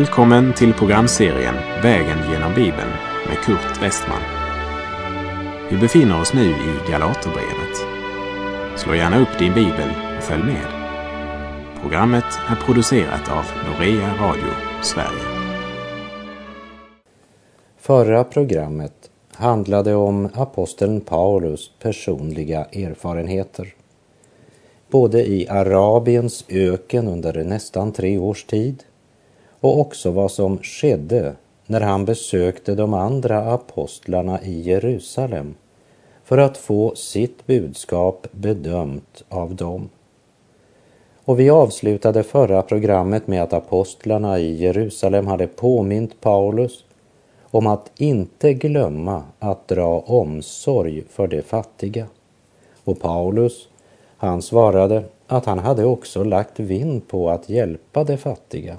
Välkommen 0.00 0.54
till 0.54 0.72
programserien 0.72 1.54
Vägen 1.82 2.18
genom 2.32 2.54
Bibeln 2.54 2.90
med 3.28 3.36
Kurt 3.44 3.82
Westman. 3.82 4.22
Vi 5.70 5.78
befinner 5.78 6.20
oss 6.20 6.34
nu 6.34 6.50
i 6.50 6.90
Galaterbrevet. 6.90 7.76
Slå 8.76 8.94
gärna 8.94 9.20
upp 9.20 9.38
din 9.38 9.54
bibel 9.54 9.88
och 10.16 10.22
följ 10.22 10.42
med. 10.42 10.66
Programmet 11.82 12.24
är 12.48 12.56
producerat 12.56 13.30
av 13.30 13.44
Norea 13.66 14.14
Radio 14.20 14.52
Sverige. 14.82 15.50
Förra 17.78 18.24
programmet 18.24 19.10
handlade 19.32 19.94
om 19.94 20.28
aposteln 20.34 21.00
Paulus 21.00 21.70
personliga 21.82 22.64
erfarenheter. 22.64 23.74
Både 24.90 25.26
i 25.26 25.48
Arabiens 25.48 26.44
öken 26.48 27.08
under 27.08 27.44
nästan 27.44 27.92
tre 27.92 28.18
års 28.18 28.44
tid 28.44 28.84
och 29.60 29.80
också 29.80 30.10
vad 30.10 30.30
som 30.30 30.58
skedde 30.58 31.34
när 31.66 31.80
han 31.80 32.04
besökte 32.04 32.74
de 32.74 32.94
andra 32.94 33.52
apostlarna 33.52 34.42
i 34.42 34.60
Jerusalem 34.60 35.54
för 36.24 36.38
att 36.38 36.56
få 36.56 36.94
sitt 36.94 37.46
budskap 37.46 38.26
bedömt 38.32 39.24
av 39.28 39.54
dem. 39.54 39.88
Och 41.24 41.40
vi 41.40 41.50
avslutade 41.50 42.22
förra 42.22 42.62
programmet 42.62 43.26
med 43.26 43.42
att 43.42 43.52
apostlarna 43.52 44.38
i 44.38 44.54
Jerusalem 44.54 45.26
hade 45.26 45.46
påmint 45.46 46.20
Paulus 46.20 46.84
om 47.42 47.66
att 47.66 47.90
inte 47.96 48.54
glömma 48.54 49.22
att 49.38 49.68
dra 49.68 50.00
omsorg 50.00 51.04
för 51.08 51.26
de 51.26 51.42
fattiga. 51.42 52.06
Och 52.84 53.00
Paulus, 53.00 53.68
han 54.16 54.42
svarade 54.42 55.04
att 55.26 55.46
han 55.46 55.58
hade 55.58 55.84
också 55.84 56.24
lagt 56.24 56.60
vind 56.60 57.08
på 57.08 57.30
att 57.30 57.48
hjälpa 57.48 58.04
de 58.04 58.16
fattiga. 58.16 58.76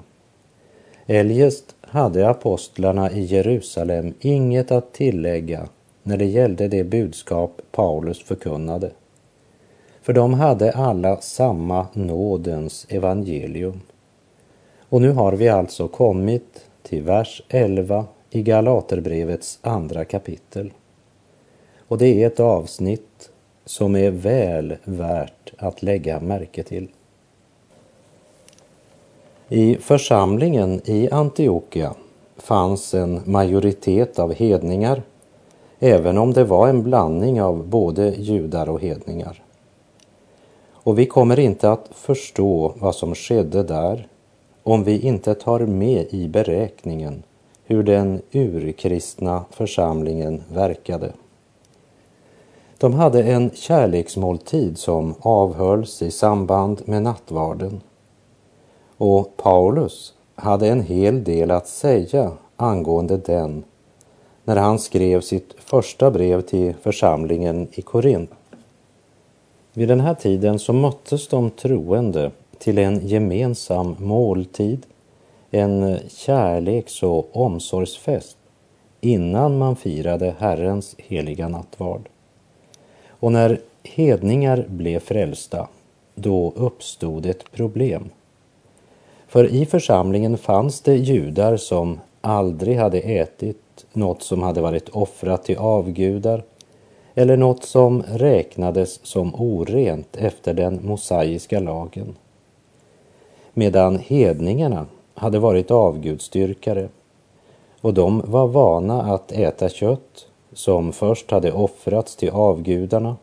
Eljest 1.06 1.76
hade 1.80 2.28
apostlarna 2.28 3.10
i 3.10 3.22
Jerusalem 3.22 4.14
inget 4.20 4.72
att 4.72 4.92
tillägga 4.92 5.68
när 6.02 6.16
det 6.16 6.24
gällde 6.24 6.68
det 6.68 6.84
budskap 6.84 7.60
Paulus 7.72 8.22
förkunnade. 8.22 8.90
För 10.02 10.12
de 10.12 10.34
hade 10.34 10.72
alla 10.72 11.20
samma 11.20 11.86
nådens 11.92 12.86
evangelium. 12.88 13.80
Och 14.88 15.02
nu 15.02 15.10
har 15.10 15.32
vi 15.32 15.48
alltså 15.48 15.88
kommit 15.88 16.66
till 16.82 17.02
vers 17.02 17.42
11 17.48 18.06
i 18.30 18.42
Galaterbrevets 18.42 19.58
andra 19.62 20.04
kapitel. 20.04 20.72
Och 21.88 21.98
det 21.98 22.22
är 22.22 22.26
ett 22.26 22.40
avsnitt 22.40 23.30
som 23.64 23.96
är 23.96 24.10
väl 24.10 24.76
värt 24.84 25.52
att 25.58 25.82
lägga 25.82 26.20
märke 26.20 26.62
till. 26.62 26.88
I 29.54 29.76
församlingen 29.76 30.80
i 30.84 31.10
Antiochia 31.10 31.94
fanns 32.36 32.94
en 32.94 33.20
majoritet 33.24 34.18
av 34.18 34.34
hedningar, 34.34 35.02
även 35.78 36.18
om 36.18 36.32
det 36.32 36.44
var 36.44 36.68
en 36.68 36.82
blandning 36.82 37.42
av 37.42 37.66
både 37.66 38.08
judar 38.08 38.68
och 38.68 38.80
hedningar. 38.80 39.42
Och 40.72 40.98
vi 40.98 41.06
kommer 41.06 41.38
inte 41.38 41.70
att 41.70 41.88
förstå 41.92 42.72
vad 42.76 42.94
som 42.94 43.14
skedde 43.14 43.62
där 43.62 44.06
om 44.62 44.84
vi 44.84 45.00
inte 45.00 45.34
tar 45.34 45.60
med 45.60 46.06
i 46.10 46.28
beräkningen 46.28 47.22
hur 47.64 47.82
den 47.82 48.22
urkristna 48.32 49.44
församlingen 49.50 50.42
verkade. 50.52 51.12
De 52.78 52.94
hade 52.94 53.22
en 53.22 53.50
kärleksmåltid 53.54 54.78
som 54.78 55.14
avhölls 55.20 56.02
i 56.02 56.10
samband 56.10 56.82
med 56.84 57.02
nattvarden 57.02 57.80
och 58.96 59.36
Paulus 59.36 60.14
hade 60.34 60.68
en 60.68 60.80
hel 60.80 61.24
del 61.24 61.50
att 61.50 61.68
säga 61.68 62.32
angående 62.56 63.16
den 63.16 63.64
när 64.44 64.56
han 64.56 64.78
skrev 64.78 65.20
sitt 65.20 65.54
första 65.58 66.10
brev 66.10 66.40
till 66.40 66.74
församlingen 66.74 67.68
i 67.72 67.82
Korint. 67.82 68.30
Vid 69.72 69.88
den 69.88 70.00
här 70.00 70.14
tiden 70.14 70.58
så 70.58 70.72
möttes 70.72 71.28
de 71.28 71.50
troende 71.50 72.30
till 72.58 72.78
en 72.78 73.06
gemensam 73.06 73.96
måltid, 73.98 74.86
en 75.50 75.98
kärleks 76.08 77.02
och 77.02 77.36
omsorgsfest 77.36 78.36
innan 79.00 79.58
man 79.58 79.76
firade 79.76 80.34
Herrens 80.38 80.94
heliga 80.98 81.48
nattvard. 81.48 82.08
Och 83.08 83.32
när 83.32 83.60
hedningar 83.82 84.64
blev 84.68 85.00
frälsta, 85.00 85.68
då 86.14 86.52
uppstod 86.56 87.26
ett 87.26 87.52
problem. 87.52 88.10
För 89.32 89.44
i 89.44 89.66
församlingen 89.66 90.38
fanns 90.38 90.80
det 90.80 90.96
judar 90.96 91.56
som 91.56 92.00
aldrig 92.20 92.76
hade 92.78 93.00
ätit 93.00 93.86
något 93.92 94.22
som 94.22 94.42
hade 94.42 94.60
varit 94.60 94.88
offrat 94.88 95.44
till 95.44 95.58
avgudar 95.58 96.44
eller 97.14 97.36
något 97.36 97.64
som 97.64 98.02
räknades 98.02 99.06
som 99.06 99.34
orent 99.34 100.16
efter 100.16 100.54
den 100.54 100.80
mosaiska 100.86 101.60
lagen. 101.60 102.14
Medan 103.54 103.98
hedningarna 103.98 104.86
hade 105.14 105.38
varit 105.38 105.70
avgudstyrkare 105.70 106.88
och 107.80 107.94
de 107.94 108.22
var 108.26 108.46
vana 108.46 109.02
att 109.02 109.32
äta 109.32 109.68
kött 109.68 110.26
som 110.52 110.92
först 110.92 111.30
hade 111.30 111.52
offrats 111.52 112.16
till 112.16 112.30
avgudarna 112.30 113.16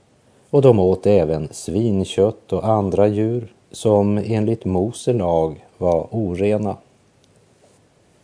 och 0.49 0.61
de 0.61 0.79
åt 0.79 1.07
även 1.07 1.47
svinkött 1.51 2.53
och 2.53 2.67
andra 2.67 3.07
djur 3.07 3.53
som 3.71 4.17
enligt 4.17 4.65
Mose 4.65 5.13
lag 5.13 5.65
var 5.77 6.07
orena. 6.11 6.77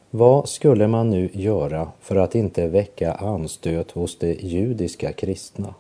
Vad 0.10 0.50
skulle 0.50 0.88
man 0.88 1.10
nu 1.10 1.30
göra 1.34 1.92
för 2.02 2.16
att 2.16 2.36
inte 2.36 2.68
väcka 2.68 3.14
anstöt 3.14 3.92
hos 3.92 4.20
de 4.20 4.34
judiska 4.34 5.12
kristna? 5.12 5.74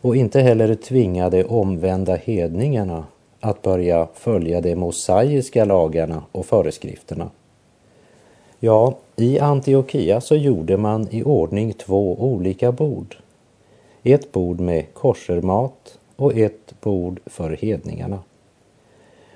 Och 0.00 0.16
inte 0.16 0.40
heller 0.40 0.74
tvinga 0.74 1.30
de 1.30 1.44
omvända 1.44 2.14
hedningarna 2.16 3.04
att 3.40 3.62
börja 3.62 4.08
följa 4.14 4.60
de 4.60 4.76
mosaiska 4.76 5.64
lagarna 5.64 6.22
och 6.32 6.46
föreskrifterna. 6.46 7.30
Ja, 8.60 8.94
i 9.16 9.38
Antiochia 9.38 10.20
så 10.20 10.36
gjorde 10.36 10.76
man 10.76 11.08
i 11.10 11.22
ordning 11.22 11.72
två 11.72 12.16
olika 12.20 12.72
bord. 12.72 13.16
Ett 14.02 14.32
bord 14.32 14.60
med 14.60 14.94
korsermat 14.94 15.98
och 16.16 16.34
ett 16.36 16.80
bord 16.80 17.20
för 17.26 17.50
hedningarna. 17.50 18.18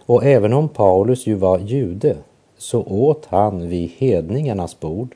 Och 0.07 0.25
även 0.25 0.53
om 0.53 0.69
Paulus 0.69 1.27
ju 1.27 1.35
var 1.35 1.59
jude 1.59 2.17
så 2.57 2.83
åt 2.83 3.27
han 3.27 3.69
vid 3.69 3.91
hedningarnas 3.91 4.81
bord 4.81 5.15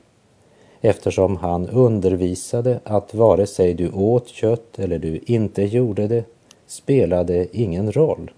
eftersom 0.80 1.36
han 1.36 1.68
undervisade 1.68 2.80
att 2.84 3.14
vare 3.14 3.46
sig 3.46 3.74
du 3.74 3.90
åt 3.90 4.28
kött 4.28 4.78
eller 4.78 4.98
du 4.98 5.20
inte 5.26 5.62
gjorde 5.62 6.08
det 6.08 6.24
spelade 6.66 7.46
ingen 7.52 7.92
roll. 7.92 8.30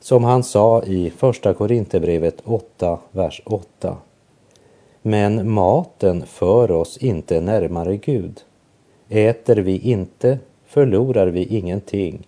Som 0.00 0.24
han 0.24 0.42
sa 0.42 0.82
i 0.82 1.10
Första 1.10 1.54
Korinthierbrevet 1.54 2.42
8, 2.44 2.98
vers 3.10 3.42
8. 3.44 3.96
Men 5.02 5.50
maten 5.50 6.26
för 6.26 6.70
oss 6.70 6.96
inte 6.96 7.40
närmare 7.40 7.96
Gud. 7.96 8.40
Äter 9.08 9.56
vi 9.56 9.78
inte 9.78 10.38
förlorar 10.66 11.26
vi 11.26 11.44
ingenting. 11.44 12.26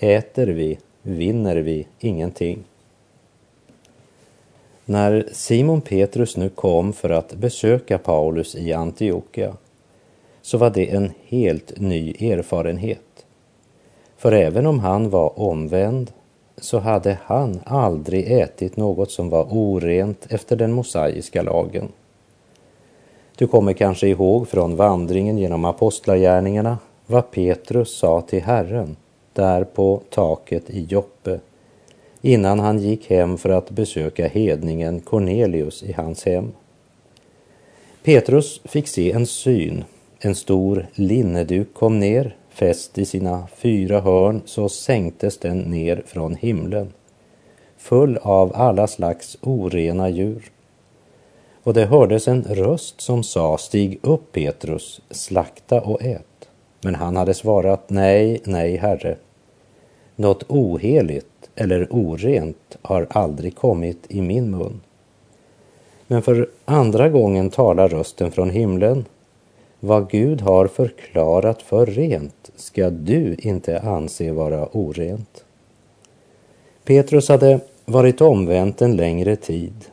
Äter 0.00 0.46
vi 0.46 0.78
vinner 1.02 1.56
vi 1.56 1.86
ingenting. 1.98 2.64
När 4.84 5.28
Simon 5.32 5.80
Petrus 5.80 6.36
nu 6.36 6.48
kom 6.48 6.92
för 6.92 7.10
att 7.10 7.34
besöka 7.34 7.98
Paulus 7.98 8.54
i 8.54 8.72
Antiochia 8.72 9.56
så 10.42 10.58
var 10.58 10.70
det 10.70 10.90
en 10.90 11.10
helt 11.26 11.80
ny 11.80 12.10
erfarenhet. 12.10 13.26
För 14.16 14.32
även 14.32 14.66
om 14.66 14.78
han 14.78 15.10
var 15.10 15.40
omvänd 15.40 16.12
så 16.56 16.78
hade 16.78 17.18
han 17.24 17.60
aldrig 17.64 18.32
ätit 18.32 18.76
något 18.76 19.10
som 19.10 19.30
var 19.30 19.46
orent 19.50 20.26
efter 20.30 20.56
den 20.56 20.72
mosaiska 20.72 21.42
lagen. 21.42 21.88
Du 23.36 23.46
kommer 23.46 23.72
kanske 23.72 24.08
ihåg 24.08 24.48
från 24.48 24.76
vandringen 24.76 25.38
genom 25.38 25.64
apostlagärningarna 25.64 26.78
vad 27.06 27.30
Petrus 27.30 27.96
sa 27.98 28.20
till 28.20 28.42
Herren 28.42 28.96
där 29.32 29.64
på 29.64 30.02
taket 30.10 30.70
i 30.70 30.84
Joppe 30.84 31.40
innan 32.20 32.60
han 32.60 32.78
gick 32.78 33.10
hem 33.10 33.38
för 33.38 33.48
att 33.48 33.70
besöka 33.70 34.28
hedningen 34.28 35.00
Cornelius 35.00 35.82
i 35.82 35.92
hans 35.92 36.24
hem. 36.24 36.52
Petrus 38.02 38.60
fick 38.64 38.88
se 38.88 39.12
en 39.12 39.26
syn. 39.26 39.84
En 40.20 40.34
stor 40.34 40.86
linneduk 40.94 41.74
kom 41.74 41.98
ner, 41.98 42.36
fäst 42.48 42.98
i 42.98 43.04
sina 43.04 43.46
fyra 43.56 44.00
hörn 44.00 44.42
så 44.44 44.68
sänktes 44.68 45.38
den 45.38 45.58
ner 45.58 46.02
från 46.06 46.34
himlen, 46.34 46.92
full 47.76 48.16
av 48.22 48.52
alla 48.54 48.86
slags 48.86 49.38
orena 49.40 50.08
djur. 50.08 50.50
Och 51.62 51.74
det 51.74 51.86
hördes 51.86 52.28
en 52.28 52.42
röst 52.42 53.00
som 53.00 53.22
sa, 53.22 53.58
stig 53.58 53.98
upp 54.02 54.32
Petrus, 54.32 55.00
slakta 55.10 55.80
och 55.80 56.02
ät. 56.02 56.29
Men 56.80 56.94
han 56.94 57.16
hade 57.16 57.34
svarat, 57.34 57.90
nej, 57.90 58.40
nej, 58.44 58.76
Herre. 58.76 59.16
Något 60.16 60.44
oheligt 60.48 61.50
eller 61.54 61.88
orent 61.90 62.76
har 62.82 63.06
aldrig 63.10 63.56
kommit 63.56 63.98
i 64.08 64.20
min 64.20 64.50
mun. 64.50 64.80
Men 66.06 66.22
för 66.22 66.48
andra 66.64 67.08
gången 67.08 67.50
talar 67.50 67.88
rösten 67.88 68.30
från 68.30 68.50
himlen. 68.50 69.04
Vad 69.80 70.10
Gud 70.10 70.40
har 70.40 70.66
förklarat 70.66 71.62
för 71.62 71.86
rent 71.86 72.50
ska 72.56 72.90
du 72.90 73.36
inte 73.38 73.80
anse 73.80 74.32
vara 74.32 74.66
orent. 74.72 75.44
Petrus 76.84 77.28
hade 77.28 77.60
varit 77.84 78.20
omvänt 78.20 78.82
en 78.82 78.96
längre 78.96 79.36
tid 79.36 79.84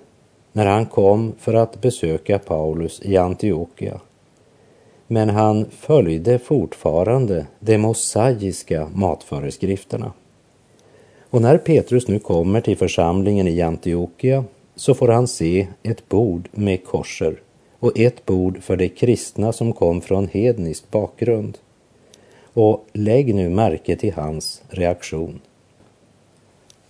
när 0.51 0.65
han 0.65 0.85
kom 0.85 1.33
för 1.39 1.53
att 1.53 1.81
besöka 1.81 2.39
Paulus 2.39 3.01
i 3.03 3.17
Antiochia. 3.17 3.99
Men 5.07 5.29
han 5.29 5.65
följde 5.69 6.39
fortfarande 6.39 7.45
de 7.59 7.77
mosaiska 7.77 8.87
matföreskrifterna. 8.93 10.11
Och 11.29 11.41
när 11.41 11.57
Petrus 11.57 12.07
nu 12.07 12.19
kommer 12.19 12.61
till 12.61 12.77
församlingen 12.77 13.47
i 13.47 13.61
Antiochia 13.61 14.43
så 14.75 14.93
får 14.93 15.07
han 15.07 15.27
se 15.27 15.67
ett 15.83 16.09
bord 16.09 16.49
med 16.51 16.85
korser 16.85 17.39
och 17.79 17.99
ett 17.99 18.25
bord 18.25 18.63
för 18.63 18.75
de 18.75 18.89
kristna 18.89 19.53
som 19.53 19.73
kom 19.73 20.01
från 20.01 20.27
hednisk 20.27 20.91
bakgrund. 20.91 21.57
Och 22.53 22.85
lägg 22.93 23.35
nu 23.35 23.49
märke 23.49 23.95
till 23.95 24.13
hans 24.13 24.61
reaktion. 24.69 25.39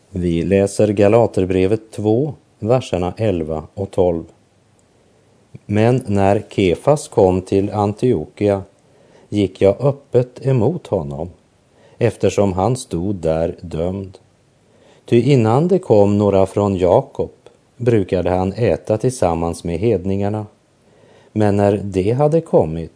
Vi 0.09 0.43
läser 0.43 0.87
Galaterbrevet 0.87 1.91
2, 1.91 2.33
verserna 2.59 3.13
11 3.17 3.63
och 3.73 3.91
12. 3.91 4.23
Men 5.65 6.03
när 6.07 6.43
Kefas 6.49 7.07
kom 7.07 7.41
till 7.41 7.71
Antiochia 7.71 8.63
gick 9.29 9.61
jag 9.61 9.81
öppet 9.81 10.45
emot 10.45 10.87
honom 10.87 11.29
eftersom 11.97 12.53
han 12.53 12.75
stod 12.75 13.15
där 13.15 13.55
dömd. 13.61 14.17
Ty 15.05 15.21
innan 15.21 15.67
det 15.67 15.79
kom 15.79 16.17
några 16.17 16.45
från 16.45 16.75
Jakob 16.75 17.31
brukade 17.77 18.29
han 18.29 18.53
äta 18.53 18.97
tillsammans 18.97 19.63
med 19.63 19.79
hedningarna. 19.79 20.45
Men 21.31 21.57
när 21.57 21.81
det 21.83 22.11
hade 22.11 22.41
kommit 22.41 22.91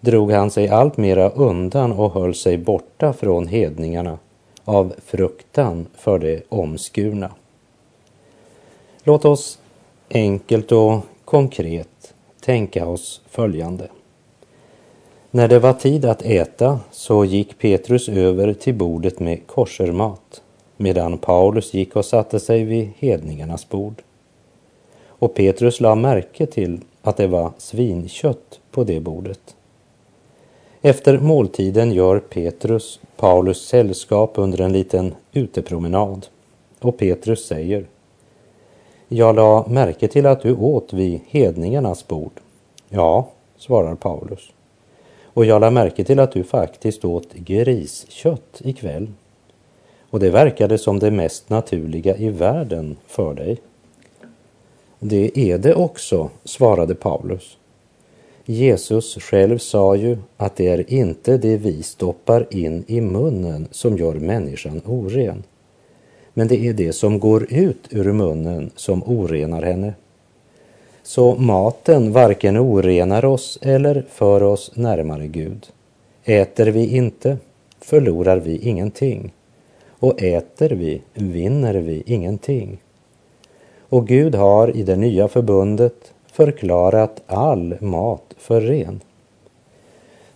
drog 0.00 0.32
han 0.32 0.50
sig 0.50 0.68
alltmera 0.68 1.30
undan 1.30 1.92
och 1.92 2.12
höll 2.12 2.34
sig 2.34 2.58
borta 2.58 3.12
från 3.12 3.46
hedningarna 3.46 4.18
av 4.64 4.94
fruktan 5.06 5.86
för 5.94 6.18
det 6.18 6.42
omskurna. 6.48 7.30
Låt 9.04 9.24
oss 9.24 9.58
enkelt 10.10 10.72
och 10.72 11.00
konkret 11.28 12.14
tänka 12.40 12.86
oss 12.86 13.20
följande. 13.28 13.88
När 15.30 15.48
det 15.48 15.58
var 15.58 15.72
tid 15.72 16.04
att 16.04 16.22
äta 16.22 16.80
så 16.90 17.24
gick 17.24 17.58
Petrus 17.58 18.08
över 18.08 18.52
till 18.52 18.74
bordet 18.74 19.20
med 19.20 19.46
korsermat 19.46 20.42
medan 20.76 21.18
Paulus 21.18 21.74
gick 21.74 21.96
och 21.96 22.04
satte 22.04 22.40
sig 22.40 22.64
vid 22.64 22.90
hedningarnas 22.98 23.68
bord. 23.68 24.02
Och 25.06 25.34
Petrus 25.34 25.80
la 25.80 25.94
märke 25.94 26.46
till 26.46 26.80
att 27.02 27.16
det 27.16 27.26
var 27.26 27.52
svinkött 27.58 28.60
på 28.70 28.84
det 28.84 29.00
bordet. 29.00 29.56
Efter 30.82 31.18
måltiden 31.18 31.92
gör 31.92 32.18
Petrus 32.18 33.00
Paulus 33.16 33.66
sällskap 33.66 34.32
under 34.34 34.60
en 34.60 34.72
liten 34.72 35.14
utepromenad 35.32 36.26
och 36.80 36.98
Petrus 36.98 37.46
säger 37.46 37.86
jag 39.10 39.36
la 39.36 39.66
märke 39.68 40.08
till 40.08 40.26
att 40.26 40.42
du 40.42 40.54
åt 40.56 40.92
vid 40.92 41.20
hedningarnas 41.28 42.08
bord. 42.08 42.32
Ja, 42.88 43.28
svarar 43.56 43.94
Paulus. 43.94 44.52
Och 45.24 45.44
jag 45.44 45.60
la 45.60 45.70
märke 45.70 46.04
till 46.04 46.20
att 46.20 46.32
du 46.32 46.44
faktiskt 46.44 47.04
åt 47.04 47.34
griskött 47.34 48.60
ikväll. 48.64 49.08
Och 50.10 50.20
det 50.20 50.30
verkade 50.30 50.78
som 50.78 50.98
det 50.98 51.10
mest 51.10 51.50
naturliga 51.50 52.16
i 52.16 52.28
världen 52.28 52.96
för 53.06 53.34
dig. 53.34 53.56
Det 54.98 55.38
är 55.38 55.58
det 55.58 55.74
också, 55.74 56.30
svarade 56.44 56.94
Paulus. 56.94 57.56
Jesus 58.44 59.14
själv 59.14 59.58
sa 59.58 59.96
ju 59.96 60.18
att 60.36 60.56
det 60.56 60.66
är 60.66 60.92
inte 60.92 61.38
det 61.38 61.56
vi 61.56 61.82
stoppar 61.82 62.46
in 62.50 62.84
i 62.86 63.00
munnen 63.00 63.68
som 63.70 63.98
gör 63.98 64.14
människan 64.14 64.80
oren. 64.86 65.42
Men 66.38 66.48
det 66.48 66.66
är 66.66 66.72
det 66.72 66.92
som 66.92 67.18
går 67.18 67.52
ut 67.52 67.88
ur 67.90 68.12
munnen 68.12 68.70
som 68.76 69.02
orenar 69.02 69.62
henne. 69.62 69.94
Så 71.02 71.34
maten 71.34 72.12
varken 72.12 72.56
orenar 72.56 73.24
oss 73.24 73.58
eller 73.62 74.04
för 74.10 74.42
oss 74.42 74.70
närmare 74.74 75.26
Gud. 75.26 75.66
Äter 76.24 76.66
vi 76.66 76.96
inte 76.96 77.36
förlorar 77.80 78.36
vi 78.36 78.58
ingenting 78.58 79.32
och 79.98 80.22
äter 80.22 80.70
vi 80.70 81.02
vinner 81.14 81.74
vi 81.74 82.02
ingenting. 82.06 82.78
Och 83.88 84.06
Gud 84.06 84.34
har 84.34 84.76
i 84.76 84.82
det 84.82 84.96
nya 84.96 85.28
förbundet 85.28 86.12
förklarat 86.32 87.22
all 87.26 87.76
mat 87.80 88.34
för 88.38 88.60
ren. 88.60 89.00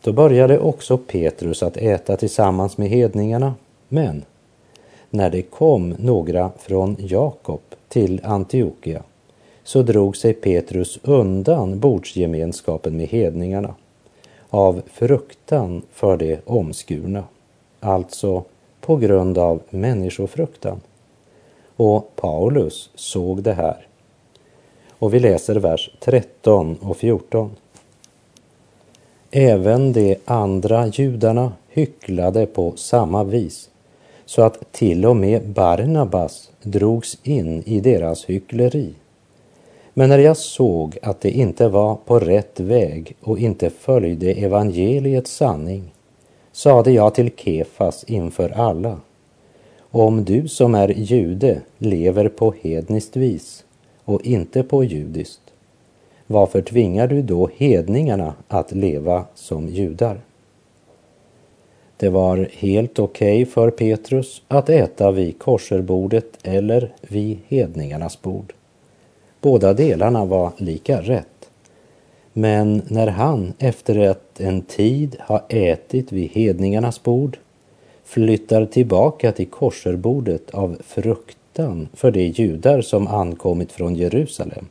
Då 0.01 0.13
började 0.13 0.59
också 0.59 0.99
Petrus 0.99 1.63
att 1.63 1.77
äta 1.77 2.17
tillsammans 2.17 2.79
med 2.79 2.89
hedningarna, 2.89 3.55
men 3.89 4.25
när 5.13 5.31
det 5.31 5.43
kom 5.43 5.95
några 5.99 6.51
från 6.59 6.97
Jakob 6.99 7.61
till 7.89 8.21
Antiochia 8.25 9.03
så 9.65 9.83
drog 9.83 10.17
sig 10.17 10.35
Petrus 10.35 10.99
undan 11.03 11.79
bordsgemenskapen 11.79 12.97
med 12.97 13.07
hedningarna 13.07 13.75
av 14.51 14.83
fruktan 14.93 15.83
för 15.93 16.17
det 16.17 16.41
omskurna, 16.47 17.25
alltså 17.81 18.45
på 18.81 18.97
grund 18.97 19.39
av 19.39 19.61
människofruktan. 19.71 20.81
Och 21.77 22.17
Paulus 22.17 22.91
såg 22.95 23.43
det 23.43 23.53
här. 23.53 23.87
Och 24.91 25.15
vi 25.15 25.21
läser 25.21 25.57
vers 25.57 25.91
13 26.01 26.77
och 26.81 26.97
14. 26.97 27.51
Även 29.31 29.93
de 29.93 30.17
andra 30.25 30.87
judarna 30.87 31.53
hycklade 31.69 32.47
på 32.47 32.73
samma 32.77 33.25
vis 33.25 33.69
så 34.27 34.43
att 34.43 34.73
till 34.73 35.07
och 35.07 35.17
med 35.17 35.49
Barnabas 35.49 36.51
drogs 36.63 37.19
in 37.23 37.63
i 37.67 37.81
deras 37.81 38.25
hyckleri. 38.25 38.95
Men 39.95 40.09
när 40.09 40.19
jag 40.19 40.37
såg 40.37 40.99
att 41.03 41.21
det 41.21 41.31
inte 41.31 41.69
var 41.69 41.95
på 41.95 42.19
rätt 42.19 42.61
väg 42.61 43.17
och 43.21 43.39
inte 43.39 43.71
följde 43.71 44.33
evangeliets 44.33 45.37
sanning 45.37 45.93
sade 46.53 46.91
jag 46.91 47.15
till 47.15 47.31
Kefas 47.37 48.05
inför 48.05 48.51
alla. 48.51 49.01
Om 49.81 50.25
du 50.25 50.49
som 50.49 50.75
är 50.75 50.89
jude 50.89 51.61
lever 51.79 52.29
på 52.29 52.55
hedniskt 52.63 53.17
vis 53.17 53.65
och 54.05 54.27
inte 54.27 54.63
på 54.63 54.85
judiskt, 54.85 55.41
varför 56.27 56.63
tvingar 56.63 57.07
du 57.07 57.23
då 57.23 57.51
hedningarna 57.57 58.35
att 58.49 58.73
leva 58.73 59.25
som 59.35 59.69
judar? 59.69 60.21
Det 62.03 62.11
var 62.11 62.49
helt 62.53 62.99
okej 62.99 63.43
okay 63.43 63.53
för 63.53 63.71
Petrus 63.71 64.43
att 64.49 64.69
äta 64.69 65.11
vid 65.11 65.39
korserbordet 65.39 66.39
eller 66.43 66.93
vid 67.01 67.39
hedningarnas 67.49 68.23
bord. 68.23 68.53
Båda 69.41 69.75
delarna 69.75 70.25
var 70.25 70.53
lika 70.57 71.01
rätt. 71.01 71.51
Men 72.33 72.83
när 72.89 73.07
han 73.07 73.53
efter 73.59 74.09
att 74.09 74.41
en 74.41 74.63
tid 74.63 75.17
har 75.21 75.43
ätit 75.49 76.13
vid 76.13 76.31
hedningarnas 76.31 77.03
bord 77.03 77.39
flyttar 78.05 78.67
tillbaka 78.67 79.33
till 79.33 79.49
korserbordet 79.49 80.51
av 80.51 80.77
fruktan 80.85 81.89
för 81.95 82.11
de 82.11 82.27
judar 82.27 82.81
som 82.81 83.07
ankommit 83.07 83.73
från 83.73 83.95
Jerusalem 83.95 84.67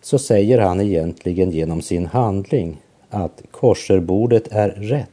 så 0.00 0.18
säger 0.18 0.58
han 0.58 0.80
egentligen 0.80 1.50
genom 1.50 1.82
sin 1.82 2.06
handling 2.06 2.76
att 3.10 3.42
korserbordet 3.50 4.48
är 4.50 4.68
rätt 4.68 5.10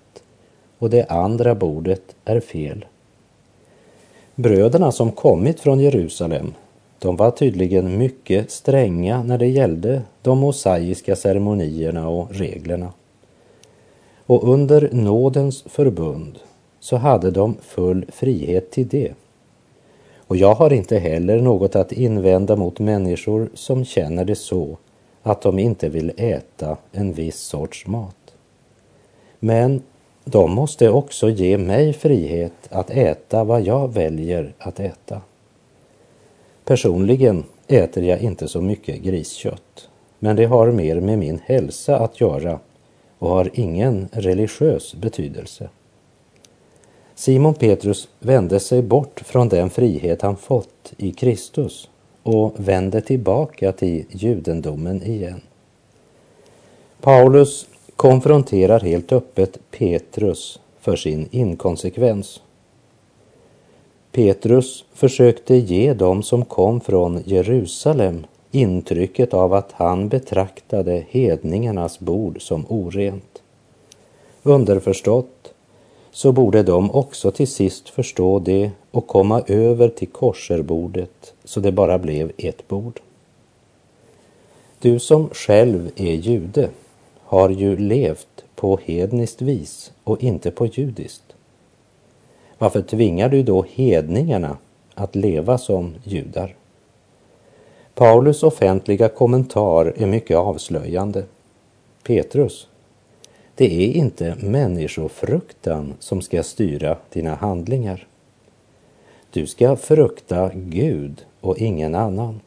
och 0.84 0.90
det 0.90 1.06
andra 1.06 1.56
bordet 1.56 2.16
är 2.26 2.40
fel. 2.40 2.86
Bröderna 4.36 4.92
som 4.92 5.12
kommit 5.12 5.60
från 5.60 5.80
Jerusalem 5.80 6.54
de 7.00 7.16
var 7.16 7.32
tydligen 7.32 7.98
mycket 7.98 8.52
stränga 8.52 9.24
när 9.24 9.38
det 9.38 9.48
gällde 9.48 10.02
de 10.22 10.38
mosaiska 10.40 11.16
ceremonierna 11.16 12.10
och 12.10 12.32
reglerna. 12.32 12.94
Och 14.26 14.54
under 14.54 14.90
nådens 14.92 15.64
förbund 15.68 16.40
så 16.80 16.98
hade 16.98 17.32
de 17.32 17.58
full 17.62 18.06
frihet 18.10 18.72
till 18.72 18.88
det. 18.88 19.14
Och 20.18 20.38
jag 20.38 20.56
har 20.56 20.74
inte 20.74 20.98
heller 20.98 21.42
något 21.42 21.76
att 21.76 21.92
invända 21.92 22.56
mot 22.56 22.80
människor 22.80 23.50
som 23.54 23.86
känner 23.86 24.26
det 24.26 24.36
så 24.36 24.78
att 25.22 25.42
de 25.42 25.60
inte 25.60 25.90
vill 25.90 26.12
äta 26.18 26.78
en 26.92 27.14
viss 27.14 27.40
sorts 27.40 27.88
mat. 27.88 28.34
Men 29.40 29.82
de 30.26 30.52
måste 30.52 30.90
också 30.90 31.30
ge 31.30 31.58
mig 31.58 31.94
frihet 31.94 32.54
att 32.70 32.90
äta 32.90 33.44
vad 33.44 33.62
jag 33.62 33.94
väljer 33.94 34.54
att 34.58 34.80
äta. 34.80 35.22
Personligen 36.66 37.44
äter 37.68 38.04
jag 38.04 38.22
inte 38.22 38.48
så 38.48 38.62
mycket 38.62 39.02
griskött, 39.02 39.90
men 40.20 40.36
det 40.36 40.46
har 40.46 40.72
mer 40.72 41.00
med 41.00 41.20
min 41.20 41.40
hälsa 41.46 41.98
att 42.00 42.22
göra 42.22 42.60
och 43.20 43.30
har 43.30 43.50
ingen 43.54 44.10
religiös 44.12 44.96
betydelse. 44.96 45.70
Simon 47.16 47.54
Petrus 47.54 48.08
vände 48.20 48.60
sig 48.60 48.82
bort 48.82 49.22
från 49.26 49.50
den 49.50 49.70
frihet 49.70 50.22
han 50.22 50.38
fått 50.38 50.94
i 50.98 51.12
Kristus 51.12 51.90
och 52.24 52.54
vände 52.56 53.02
tillbaka 53.02 53.72
till 53.72 54.06
judendomen 54.10 55.04
igen. 55.04 55.42
Paulus 57.02 57.68
konfronterar 57.96 58.80
helt 58.80 59.12
öppet 59.12 59.58
Petrus 59.72 60.60
för 60.80 60.96
sin 60.96 61.28
inkonsekvens. 61.32 62.42
Petrus 64.12 64.86
försökte 64.94 65.56
ge 65.56 65.94
dem 65.94 66.24
som 66.24 66.46
kom 66.46 66.82
från 66.82 67.24
Jerusalem 67.26 68.26
intrycket 68.52 69.34
av 69.34 69.54
att 69.54 69.72
han 69.72 70.10
betraktade 70.10 71.06
hedningarnas 71.10 72.00
bord 72.00 72.42
som 72.42 72.66
orent. 72.70 73.42
Underförstått 74.44 75.54
så 76.12 76.32
borde 76.32 76.64
de 76.64 76.92
också 76.92 77.32
till 77.32 77.48
sist 77.48 77.90
förstå 77.90 78.40
det 78.40 78.72
och 78.92 79.08
komma 79.08 79.44
över 79.48 79.90
till 79.90 80.08
korserbordet 80.08 81.34
så 81.44 81.60
det 81.60 81.72
bara 81.72 81.98
blev 81.98 82.32
ett 82.38 82.68
bord. 82.68 83.00
Du 84.80 85.00
som 85.00 85.30
själv 85.30 85.92
är 85.96 86.14
jude 86.14 86.70
har 87.34 87.50
ju 87.50 87.78
levt 87.78 88.46
på 88.56 88.80
hedniskt 88.84 89.42
vis 89.42 89.92
och 90.04 90.24
inte 90.24 90.52
på 90.52 90.66
judiskt. 90.66 91.36
Varför 92.58 92.82
tvingar 92.82 93.30
du 93.30 93.44
då 93.44 93.66
hedningarna 93.74 94.58
att 94.94 95.16
leva 95.16 95.58
som 95.58 95.96
judar? 96.04 96.56
Paulus 97.96 98.44
offentliga 98.44 99.10
kommentar 99.10 99.94
är 99.98 100.06
mycket 100.06 100.38
avslöjande. 100.38 101.24
Petrus, 102.04 102.68
det 103.56 103.66
är 103.66 103.94
inte 103.94 104.36
människofruktan 104.40 105.94
som 106.00 106.22
ska 106.22 106.44
styra 106.44 106.98
dina 107.10 107.36
handlingar. 107.36 108.08
Du 109.32 109.48
ska 109.48 109.76
frukta 109.76 110.52
Gud 110.56 111.26
och 111.42 111.58
ingen 111.58 111.96
annan. 111.96 112.40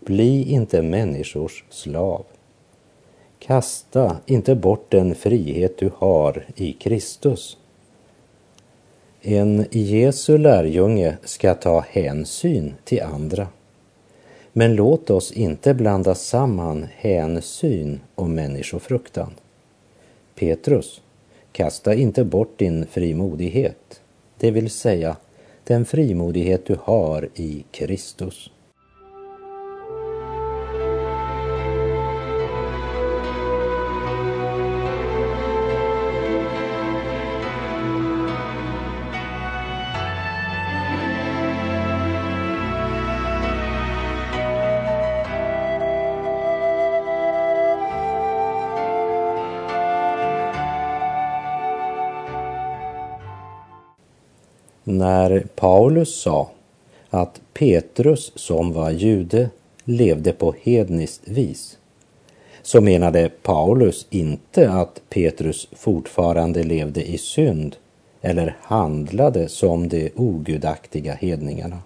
Bli 0.00 0.52
inte 0.52 0.82
människors 0.82 1.64
slav. 1.70 2.24
Kasta 3.40 4.16
inte 4.26 4.54
bort 4.54 4.90
den 4.90 5.14
frihet 5.14 5.78
du 5.78 5.90
har 5.96 6.44
i 6.56 6.72
Kristus. 6.72 7.56
En 9.22 9.66
Jesu 9.70 10.38
lärjunge 10.38 11.16
ska 11.24 11.54
ta 11.54 11.80
hänsyn 11.80 12.74
till 12.84 13.02
andra. 13.02 13.48
Men 14.52 14.74
låt 14.74 15.10
oss 15.10 15.32
inte 15.32 15.74
blanda 15.74 16.14
samman 16.14 16.86
hänsyn 16.96 18.00
och 18.14 18.30
människofruktan. 18.30 19.30
Petrus, 20.34 21.00
kasta 21.52 21.94
inte 21.94 22.24
bort 22.24 22.58
din 22.58 22.86
frimodighet, 22.86 24.00
det 24.38 24.50
vill 24.50 24.70
säga 24.70 25.16
den 25.64 25.84
frimodighet 25.84 26.66
du 26.66 26.76
har 26.82 27.28
i 27.34 27.64
Kristus. 27.70 28.50
När 55.00 55.46
Paulus 55.54 56.20
sa 56.20 56.50
att 57.10 57.40
Petrus 57.54 58.32
som 58.34 58.72
var 58.72 58.90
jude 58.90 59.50
levde 59.84 60.32
på 60.32 60.54
hedniskt 60.62 61.28
vis 61.28 61.78
så 62.62 62.80
menade 62.80 63.30
Paulus 63.42 64.06
inte 64.10 64.70
att 64.70 65.02
Petrus 65.08 65.68
fortfarande 65.72 66.62
levde 66.62 67.10
i 67.10 67.18
synd 67.18 67.76
eller 68.20 68.56
handlade 68.60 69.48
som 69.48 69.88
de 69.88 70.10
ogudaktiga 70.16 71.14
hedningarna. 71.14 71.78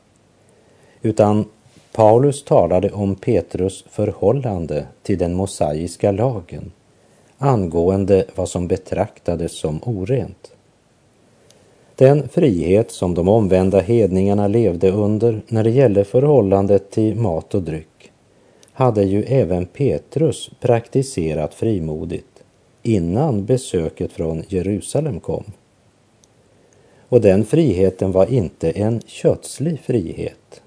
Utan 1.03 1.45
Paulus 1.93 2.45
talade 2.45 2.91
om 2.91 3.15
Petrus 3.15 3.85
förhållande 3.91 4.87
till 5.03 5.19
den 5.19 5.35
mosaiska 5.35 6.13
lagen 6.13 6.73
angående 7.39 8.25
vad 8.35 8.49
som 8.49 8.69
betraktades 8.69 9.59
som 9.59 9.81
orent. 9.83 10.54
Den 11.97 12.29
frihet 12.29 12.91
som 12.91 13.15
de 13.15 13.29
omvända 13.29 13.81
hedningarna 13.81 14.49
levde 14.49 14.91
under 14.91 15.43
när 15.49 15.65
det 15.65 15.71
gällde 15.71 16.05
förhållandet 16.05 16.91
till 16.91 17.17
mat 17.17 17.55
och 17.55 17.63
dryck 17.63 18.13
hade 18.73 19.05
ju 19.05 19.23
även 19.23 19.67
Petrus 19.67 20.51
praktiserat 20.61 21.55
frimodigt 21.55 22.43
innan 22.83 23.45
besöket 23.45 24.13
från 24.13 24.45
Jerusalem 24.49 25.21
kom. 25.21 25.45
Och 27.09 27.21
den 27.21 27.45
friheten 27.45 28.13
var 28.13 28.27
inte 28.33 28.71
en 28.71 29.01
kötslig 29.07 29.81
frihet. 29.81 30.63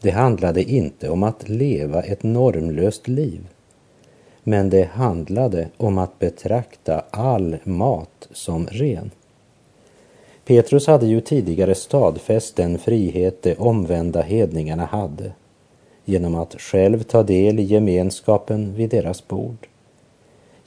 Det 0.00 0.10
handlade 0.10 0.62
inte 0.62 1.08
om 1.08 1.22
att 1.22 1.48
leva 1.48 2.02
ett 2.02 2.22
normlöst 2.22 3.08
liv, 3.08 3.48
men 4.42 4.70
det 4.70 4.84
handlade 4.84 5.68
om 5.76 5.98
att 5.98 6.18
betrakta 6.18 7.04
all 7.10 7.56
mat 7.64 8.28
som 8.32 8.66
ren. 8.66 9.10
Petrus 10.46 10.86
hade 10.86 11.06
ju 11.06 11.20
tidigare 11.20 11.74
stadfäst 11.74 12.56
den 12.56 12.78
frihet 12.78 13.42
de 13.42 13.54
omvända 13.54 14.22
hedningarna 14.22 14.84
hade 14.84 15.32
genom 16.04 16.34
att 16.34 16.60
själv 16.60 17.02
ta 17.02 17.22
del 17.22 17.58
i 17.58 17.62
gemenskapen 17.62 18.74
vid 18.74 18.90
deras 18.90 19.28
bord. 19.28 19.66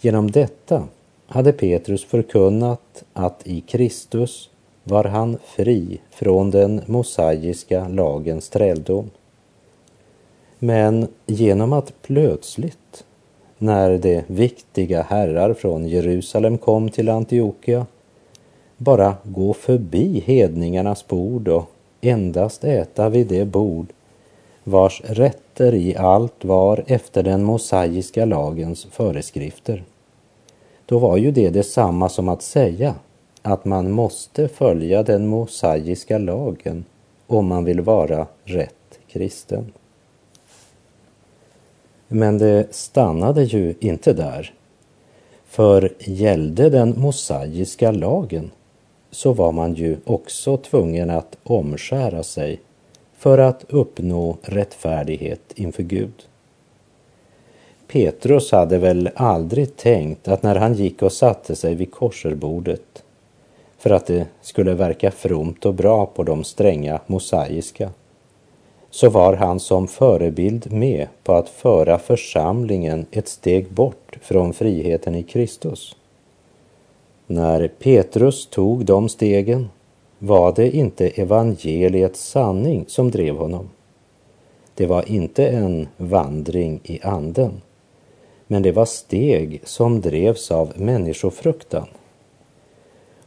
Genom 0.02 0.32
detta 0.32 0.88
hade 1.28 1.52
Petrus 1.52 2.06
förkunnat 2.06 3.04
att 3.14 3.48
i 3.48 3.62
Kristus 3.62 4.50
var 4.84 5.04
han 5.04 5.38
fri 5.46 6.00
från 6.12 6.52
den 6.52 6.82
mosaiska 6.86 7.88
lagens 7.88 8.50
träldom. 8.50 9.10
Men 10.60 11.08
genom 11.26 11.74
att 11.74 11.94
plötsligt, 12.02 13.06
när 13.58 13.98
de 13.98 14.22
viktiga 14.28 15.02
herrar 15.02 15.54
från 15.54 15.88
Jerusalem 15.88 16.58
kom 16.58 16.90
till 16.90 17.10
Antiochia, 17.10 17.86
bara 18.80 19.16
gå 19.24 19.54
förbi 19.54 20.24
hedningarnas 20.26 21.08
bord 21.08 21.48
och 21.48 21.72
endast 22.02 22.64
äta 22.64 23.10
vid 23.10 23.28
det 23.28 23.46
bord 23.46 23.88
vars 24.64 25.02
rätter 25.06 25.74
i 25.74 25.96
allt 25.98 26.46
var 26.46 26.84
efter 26.88 27.24
den 27.24 27.44
mosaiska 27.44 28.26
lagens 28.26 28.86
föreskrifter. 28.86 29.84
Då 30.86 31.00
var 31.00 31.18
ju 31.18 31.32
det 31.32 31.50
detsamma 31.50 32.10
som 32.10 32.30
att 32.30 32.42
säga 32.42 32.96
att 33.42 33.66
man 33.66 33.92
måste 33.92 34.48
följa 34.48 35.04
den 35.04 35.28
mosaiska 35.28 36.18
lagen 36.18 36.86
om 37.28 37.48
man 37.48 37.64
vill 37.64 37.82
vara 37.82 38.28
rätt 38.44 39.00
kristen. 39.08 39.72
Men 42.08 42.38
det 42.38 42.76
stannade 42.76 43.44
ju 43.44 43.76
inte 43.80 44.14
där. 44.14 44.54
För 45.46 45.94
gällde 46.00 46.70
den 46.70 47.02
mosaiska 47.02 47.92
lagen 47.92 48.52
så 49.12 49.34
var 49.34 49.52
man 49.52 49.74
ju 49.74 49.98
också 50.06 50.58
tvungen 50.58 51.10
att 51.10 51.38
omskära 51.44 52.24
sig 52.24 52.60
för 53.18 53.38
att 53.38 53.66
uppnå 53.70 54.38
rättfärdighet 54.42 55.42
inför 55.56 55.84
Gud. 55.84 56.14
Petrus 57.88 58.52
hade 58.52 58.78
väl 58.78 59.10
aldrig 59.16 59.76
tänkt 59.76 60.28
att 60.28 60.44
när 60.44 60.56
han 60.56 60.74
gick 60.74 61.02
och 61.02 61.12
satte 61.12 61.56
sig 61.56 61.76
vid 61.76 61.92
korserbordet 61.92 63.04
för 63.78 63.90
att 63.90 64.06
det 64.06 64.26
skulle 64.42 64.74
verka 64.74 65.12
fromt 65.12 65.66
och 65.66 65.74
bra 65.74 66.06
på 66.06 66.24
de 66.24 66.44
stränga 66.44 67.00
mosaiska, 67.08 67.90
så 68.90 69.10
var 69.10 69.34
han 69.34 69.60
som 69.60 69.88
förebild 69.88 70.72
med 70.72 71.08
på 71.24 71.34
att 71.34 71.50
föra 71.50 72.00
församlingen 72.00 73.06
ett 73.12 73.28
steg 73.28 73.72
bort 73.72 74.18
från 74.22 74.54
friheten 74.54 75.16
i 75.16 75.24
Kristus. 75.24 75.96
När 77.32 77.68
Petrus 77.68 78.48
tog 78.48 78.86
de 78.86 79.10
stegen 79.10 79.70
var 80.20 80.54
det 80.56 80.76
inte 80.76 81.10
evangeliets 81.10 82.30
sanning 82.30 82.86
som 82.88 83.12
drev 83.12 83.36
honom. 83.36 83.70
Det 84.76 84.86
var 84.86 85.12
inte 85.12 85.48
en 85.48 85.88
vandring 85.98 86.80
i 86.84 87.00
anden, 87.04 87.62
men 88.48 88.62
det 88.62 88.72
var 88.72 88.86
steg 88.86 89.62
som 89.64 90.02
drevs 90.02 90.52
av 90.52 90.74
människofruktan. 90.76 91.88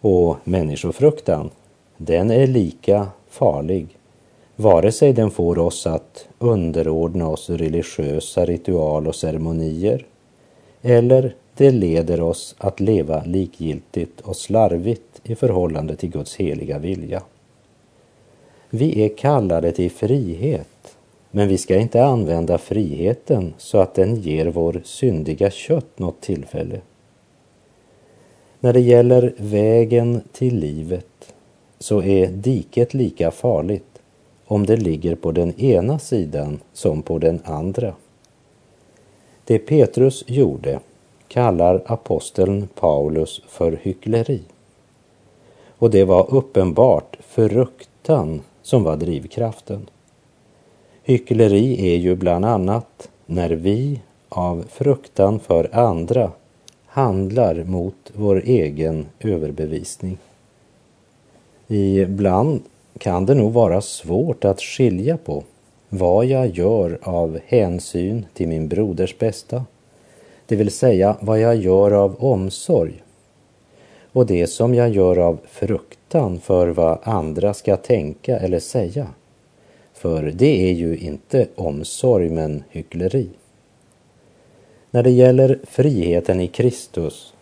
Och 0.01 0.37
människofruktan, 0.45 1.51
den 1.97 2.31
är 2.31 2.47
lika 2.47 3.07
farlig 3.29 3.99
vare 4.57 4.93
sig 4.93 5.13
den 5.13 5.31
får 5.31 5.59
oss 5.59 5.87
att 5.87 6.29
underordna 6.39 7.29
oss 7.29 7.51
religiösa 7.51 8.45
ritual 8.45 9.07
och 9.07 9.15
ceremonier 9.15 10.07
eller 10.83 11.35
det 11.57 11.71
leder 11.71 12.21
oss 12.21 12.55
att 12.59 12.81
leva 12.81 13.25
likgiltigt 13.25 14.21
och 14.21 14.37
slarvigt 14.37 15.21
i 15.25 15.35
förhållande 15.35 15.97
till 15.97 16.11
Guds 16.11 16.37
heliga 16.37 16.79
vilja. 16.79 17.23
Vi 18.71 19.05
är 19.05 19.17
kallade 19.17 19.73
till 19.73 19.91
frihet 19.91 20.69
Men 21.35 21.49
vi 21.49 21.59
ska 21.59 21.77
inte 21.77 22.05
använda 22.05 22.59
friheten 22.59 23.55
så 23.59 23.79
att 23.79 23.95
den 23.95 24.17
ger 24.17 24.47
vår 24.47 24.81
syndiga 24.85 25.51
kött 25.51 25.99
något 25.99 26.21
tillfälle. 26.21 26.81
När 28.61 28.73
det 28.73 28.81
gäller 28.81 29.35
vägen 29.37 30.21
till 30.33 30.59
livet 30.59 31.35
så 31.79 32.03
är 32.03 32.27
diket 32.27 32.95
lika 32.95 33.31
farligt 33.31 34.03
om 34.45 34.67
det 34.67 34.77
ligger 34.77 35.15
på 35.15 35.33
den 35.33 35.61
ena 35.61 35.99
sidan 35.99 36.61
som 36.73 37.03
på 37.03 37.19
den 37.19 37.41
andra. 37.45 37.95
Det 39.45 39.59
Petrus 39.59 40.25
gjorde 40.27 40.81
kallar 41.33 41.83
aposteln 41.87 42.69
Paulus 42.75 43.43
för 43.49 43.79
hyckleri. 43.83 44.41
Och 45.79 45.91
det 45.91 46.05
var 46.05 46.35
uppenbart 46.35 47.17
fruktan 47.21 48.41
som 48.63 48.85
var 48.85 48.97
drivkraften. 48.97 49.89
Hyckleri 51.03 51.93
är 51.93 51.97
ju 51.97 52.15
bland 52.15 52.45
annat 52.45 53.09
när 53.27 53.51
vi 53.51 54.01
av 54.29 54.65
fruktan 54.71 55.41
för 55.41 55.77
andra 55.77 56.31
handlar 56.87 57.65
mot 57.65 58.13
vår 58.15 58.43
egen 58.45 59.07
överbevisning. 59.21 60.19
Ibland 61.69 62.63
kan 62.99 63.27
det 63.27 63.35
nog 63.35 63.53
vara 63.53 63.81
svårt 63.81 64.45
att 64.45 64.61
skilja 64.61 65.17
på 65.17 65.45
vad 65.89 66.27
jag 66.27 66.47
gör 66.47 66.99
av 67.03 67.39
hänsyn 67.47 68.27
till 68.35 68.49
min 68.49 68.69
broders 68.69 69.19
bästa, 69.19 69.65
det 70.53 70.57
vill 70.57 70.71
säga 70.71 71.17
vad 71.21 71.41
jag 71.41 71.57
gör 71.57 71.91
av 71.91 72.25
omsorg 72.25 73.03
och 74.13 74.27
det 74.27 74.47
som 74.47 74.75
jag 74.75 74.89
gör 74.91 75.19
av 75.19 75.39
fruktan 75.51 76.41
för 76.41 76.69
vad 76.69 76.99
andra 77.03 77.55
ska 77.55 77.77
tänka 77.77 78.39
eller 78.39 78.59
säga. 78.59 79.07
För 79.93 80.23
det 80.23 80.71
är 80.71 80.73
ju 80.73 80.97
inte 80.97 81.49
omsorg 81.55 82.31
men 82.31 82.65
hyckleri. 82.71 83.29
När 84.91 85.03
det 85.03 85.11
gäller 85.11 85.59
friheten 85.65 86.41
i 86.41 86.49
Kristus 86.49 87.33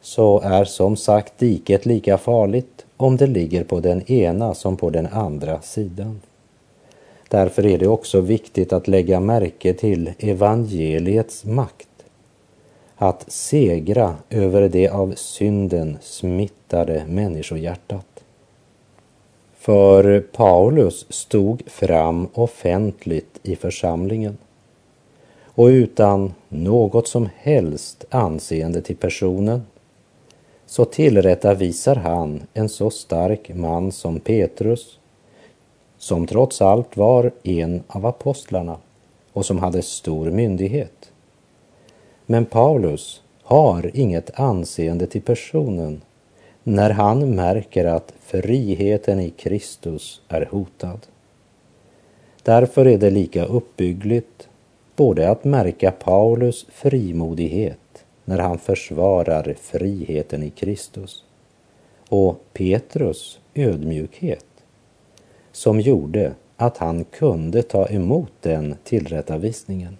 så 0.00 0.40
är 0.40 0.64
som 0.64 0.96
sagt 0.96 1.38
diket 1.38 1.86
lika 1.86 2.18
farligt 2.18 2.86
om 2.96 3.16
det 3.16 3.26
ligger 3.26 3.64
på 3.64 3.80
den 3.80 4.12
ena 4.12 4.54
som 4.54 4.76
på 4.76 4.90
den 4.90 5.06
andra 5.06 5.60
sidan. 5.60 6.20
Därför 7.28 7.66
är 7.66 7.78
det 7.78 7.88
också 7.88 8.20
viktigt 8.20 8.72
att 8.72 8.88
lägga 8.88 9.20
märke 9.20 9.72
till 9.74 10.10
evangeliets 10.18 11.44
makt. 11.44 11.88
Att 13.02 13.32
segra 13.32 14.16
över 14.30 14.68
det 14.68 14.88
av 14.88 15.14
synden 15.16 15.98
smittade 16.00 17.04
människohjärtat. 17.08 18.24
För 19.54 20.20
Paulus 20.20 21.06
stod 21.08 21.62
fram 21.66 22.28
offentligt 22.34 23.40
i 23.42 23.56
församlingen 23.56 24.38
och 25.44 25.66
utan 25.66 26.34
något 26.48 27.08
som 27.08 27.28
helst 27.36 28.04
anseende 28.10 28.82
till 28.82 28.96
personen 28.96 29.62
så 30.66 30.84
tillrättavisar 30.84 31.96
han 31.96 32.42
en 32.54 32.68
så 32.68 32.90
stark 32.90 33.54
man 33.54 33.92
som 33.92 34.20
Petrus 34.20 34.98
som 35.98 36.26
trots 36.26 36.62
allt 36.62 36.96
var 36.96 37.30
en 37.42 37.82
av 37.86 38.06
apostlarna 38.06 38.76
och 39.32 39.46
som 39.46 39.58
hade 39.58 39.82
stor 39.82 40.30
myndighet. 40.30 41.01
Men 42.32 42.44
Paulus 42.44 43.22
har 43.42 43.90
inget 43.94 44.40
anseende 44.40 45.06
till 45.06 45.22
personen 45.22 46.00
när 46.62 46.90
han 46.90 47.34
märker 47.34 47.84
att 47.84 48.12
friheten 48.20 49.20
i 49.20 49.30
Kristus 49.30 50.22
är 50.28 50.48
hotad. 50.50 51.06
Därför 52.42 52.86
är 52.86 52.98
det 52.98 53.10
lika 53.10 53.44
uppbyggligt 53.44 54.48
både 54.96 55.30
att 55.30 55.44
märka 55.44 55.90
Paulus 55.90 56.66
frimodighet 56.72 58.04
när 58.24 58.38
han 58.38 58.58
försvarar 58.58 59.56
friheten 59.60 60.42
i 60.42 60.50
Kristus 60.50 61.24
och 62.08 62.44
Petrus 62.52 63.40
ödmjukhet 63.54 64.46
som 65.52 65.80
gjorde 65.80 66.32
att 66.56 66.76
han 66.76 67.04
kunde 67.04 67.62
ta 67.62 67.86
emot 67.86 68.32
den 68.40 68.76
tillrättavisningen. 68.84 69.96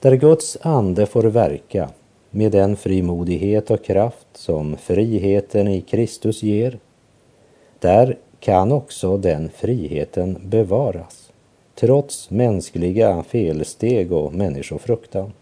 Där 0.00 0.16
Guds 0.16 0.58
ande 0.60 1.06
får 1.06 1.22
verka 1.22 1.90
med 2.30 2.52
den 2.52 2.76
frimodighet 2.76 3.70
och 3.70 3.84
kraft 3.84 4.26
som 4.32 4.76
friheten 4.76 5.68
i 5.68 5.80
Kristus 5.80 6.42
ger, 6.42 6.78
där 7.78 8.18
kan 8.40 8.72
också 8.72 9.16
den 9.16 9.50
friheten 9.54 10.38
bevaras, 10.44 11.32
trots 11.74 12.30
mänskliga 12.30 13.22
felsteg 13.22 14.12
och 14.12 14.34
människofruktan. 14.34 15.32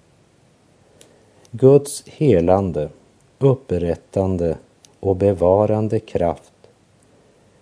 Guds 1.51 2.05
helande, 2.07 2.89
upprättande 3.39 4.57
och 5.01 5.17
bevarande 5.17 6.01
kraft 6.01 6.53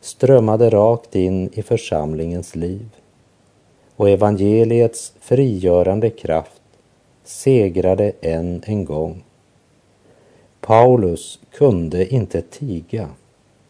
strömmade 0.01 0.71
rakt 0.71 1.17
in 1.17 1.51
i 1.53 1.63
församlingens 1.63 2.57
liv 2.57 2.89
och 3.97 4.11
evangeliets 4.11 5.13
frigörande 5.21 6.11
kraft 6.11 6.63
segrade 7.27 8.13
än 8.21 8.63
en 8.67 8.85
gång. 8.85 9.23
Paulus 10.61 11.39
kunde 11.51 12.15
inte 12.15 12.43
tiga 12.43 13.09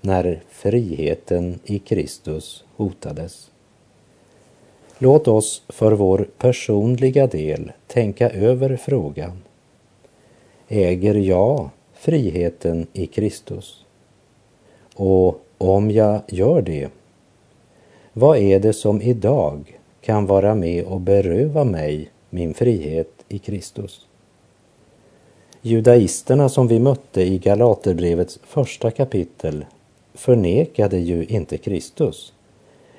när 0.00 0.42
friheten 0.48 1.58
i 1.64 1.78
Kristus 1.78 2.64
hotades. 2.76 3.50
Låt 4.98 5.28
oss 5.28 5.62
för 5.68 5.92
vår 5.92 6.28
personliga 6.38 7.26
del 7.26 7.72
tänka 7.86 8.30
över 8.30 8.76
frågan. 8.76 9.42
Äger 10.68 11.14
jag 11.14 11.68
friheten 11.94 12.86
i 12.92 13.06
Kristus? 13.06 13.84
Och 14.94 15.40
om 15.58 15.90
jag 15.90 16.20
gör 16.28 16.62
det, 16.62 16.88
vad 18.12 18.38
är 18.38 18.60
det 18.60 18.72
som 18.72 19.02
idag 19.02 19.78
kan 20.00 20.26
vara 20.26 20.54
med 20.54 20.84
och 20.84 21.00
beröva 21.00 21.64
mig 21.64 22.10
min 22.30 22.54
frihet 22.54 23.15
i 23.28 23.38
Kristus? 23.38 24.06
Judaisterna 25.62 26.48
som 26.48 26.68
vi 26.68 26.78
mötte 26.78 27.22
i 27.22 27.38
Galaterbrevets 27.38 28.38
första 28.42 28.90
kapitel 28.90 29.64
förnekade 30.14 30.98
ju 30.98 31.24
inte 31.24 31.58
Kristus 31.58 32.32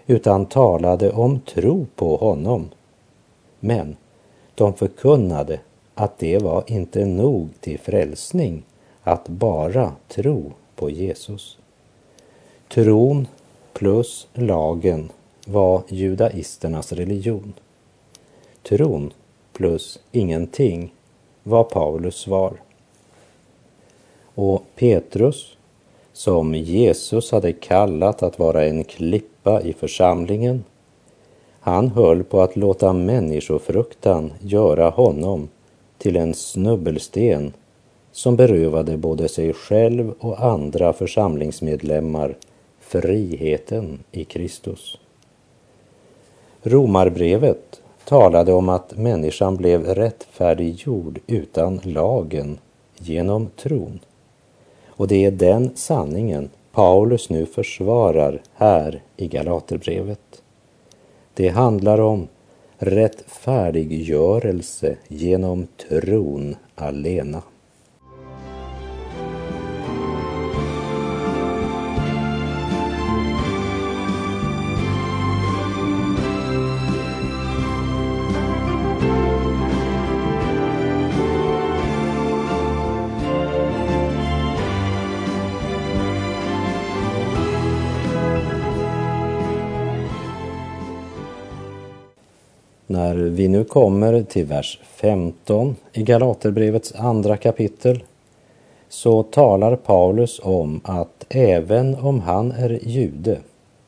utan 0.08 0.46
talade 0.46 1.12
om 1.12 1.40
tro 1.40 1.86
på 1.96 2.18
honom. 2.18 2.70
Men 3.60 3.96
de 4.56 4.74
förkunnade 4.74 5.60
att 5.96 6.20
det 6.20 6.38
var 6.38 6.64
inte 6.68 7.06
nog 7.06 7.50
till 7.60 7.80
frälsning 7.80 8.64
att 9.04 9.28
bara 9.28 9.92
tro 10.08 10.52
på 10.76 10.90
Jesus. 10.90 11.58
Tron 12.70 13.28
plus 13.74 14.28
lagen 14.34 15.12
var 15.46 15.82
judaisternas 15.88 16.92
religion. 16.92 17.54
Tron 18.64 19.14
plus 19.58 20.00
ingenting 20.12 20.94
var 21.44 21.64
Paulus 21.64 22.16
svar. 22.16 22.54
Och 24.36 24.64
Petrus, 24.76 25.58
som 26.14 26.56
Jesus 26.56 27.32
hade 27.32 27.54
kallat 27.54 28.24
att 28.24 28.40
vara 28.40 28.66
en 28.66 28.84
klippa 28.84 29.62
i 29.62 29.74
församlingen, 29.74 30.64
han 31.60 31.88
höll 31.88 32.24
på 32.24 32.42
att 32.42 32.56
låta 32.56 32.94
människofruktan 32.94 34.34
göra 34.42 34.90
honom 34.90 35.50
till 35.98 36.16
en 36.16 36.34
snubbelsten 36.34 37.54
som 38.12 38.36
berövade 38.36 38.98
både 38.98 39.28
sig 39.28 39.54
själv 39.54 40.14
och 40.20 40.44
andra 40.44 40.94
församlingsmedlemmar 40.94 42.36
friheten 42.80 44.00
i 44.12 44.24
Kristus. 44.24 44.98
Romarbrevet 46.64 47.82
talade 48.08 48.54
om 48.54 48.70
att 48.70 48.98
människan 48.98 49.58
blev 49.58 49.86
rättfärdiggjord 49.86 51.20
utan 51.28 51.82
lagen 51.84 52.58
genom 52.98 53.48
tron. 53.48 54.00
Och 54.88 55.08
det 55.08 55.26
är 55.26 55.32
den 55.32 55.72
sanningen 55.76 56.50
Paulus 56.72 57.30
nu 57.30 57.46
försvarar 57.46 58.42
här 58.54 59.02
i 59.18 59.28
Galaterbrevet. 59.28 60.42
Det 61.34 61.48
handlar 61.48 62.00
om 62.00 62.28
rättfärdiggörelse 62.78 64.98
genom 65.08 65.68
tron 65.90 66.56
alena. 66.76 67.42
Vi 93.18 93.48
nu 93.48 93.64
kommer 93.64 94.22
till 94.22 94.46
vers 94.46 94.80
15 94.84 95.76
i 95.94 96.04
Galaterbrevets 96.04 96.96
andra 96.96 97.38
kapitel 97.38 98.04
så 98.90 99.24
talar 99.24 99.76
Paulus 99.76 100.40
om 100.44 100.82
att 100.84 101.26
även 101.30 101.96
om 101.96 102.20
han 102.20 102.52
är 102.52 102.80
jude 102.84 103.38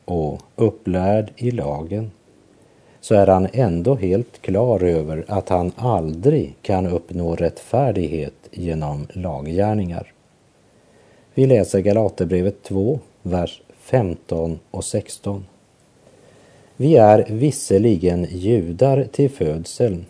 och 0.04 0.40
upplärd 0.56 1.32
i 1.36 1.50
lagen 1.50 2.10
så 3.00 3.14
är 3.14 3.26
han 3.26 3.48
ändå 3.52 3.94
helt 3.94 4.42
klar 4.42 4.82
över 4.82 5.24
att 5.28 5.48
han 5.48 5.72
aldrig 5.76 6.54
kan 6.62 6.86
uppnå 6.86 7.34
rättfärdighet 7.34 8.34
genom 8.50 9.06
laggärningar. 9.12 10.12
Vi 11.34 11.46
läser 11.46 11.80
Galaterbrevet 11.80 12.62
2, 12.62 12.98
vers 13.22 13.62
15 13.80 14.58
och 14.70 14.84
16. 14.84 15.44
Vi 16.80 16.96
är 16.96 17.26
visserligen 17.28 18.26
judar 18.30 19.04
till 19.04 19.30
födseln, 19.30 20.06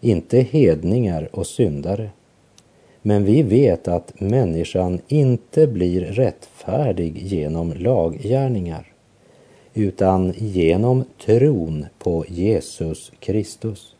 inte 0.00 0.40
hedningar 0.40 1.28
och 1.32 1.46
syndare. 1.46 2.10
Men 3.02 3.24
vi 3.24 3.42
vet 3.42 3.88
att 3.88 4.20
människan 4.20 5.00
inte 5.08 5.66
blir 5.66 6.00
rättfärdig 6.00 7.18
genom 7.18 7.72
laggärningar, 7.72 8.92
utan 9.74 10.32
genom 10.36 11.04
tron 11.24 11.86
på 11.98 12.24
Jesus 12.28 13.12
Kristus. 13.18 13.94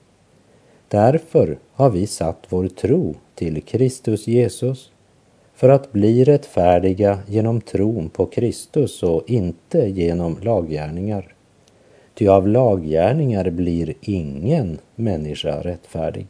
Därför 0.89 1.59
har 1.73 1.91
vi 1.91 2.07
satt 2.07 2.47
vår 2.49 2.69
tro 2.69 3.15
till 3.35 3.63
Kristus 3.63 4.27
Jesus 4.27 4.91
för 5.55 5.69
att 5.69 5.93
bli 5.93 6.25
rättfärdiga 6.25 7.19
genom 7.27 7.61
tron 7.61 8.09
på 8.09 8.27
Kristus 8.27 9.03
och 9.03 9.31
inte 9.31 9.79
genom 9.79 10.39
laggärningar. 10.43 11.34
Ty 12.15 12.29
av 12.29 12.49
laggärningar 12.49 13.51
blir 13.51 13.95
ingen 14.01 14.79
människa 14.95 15.61
rättfärdig. 15.61 16.27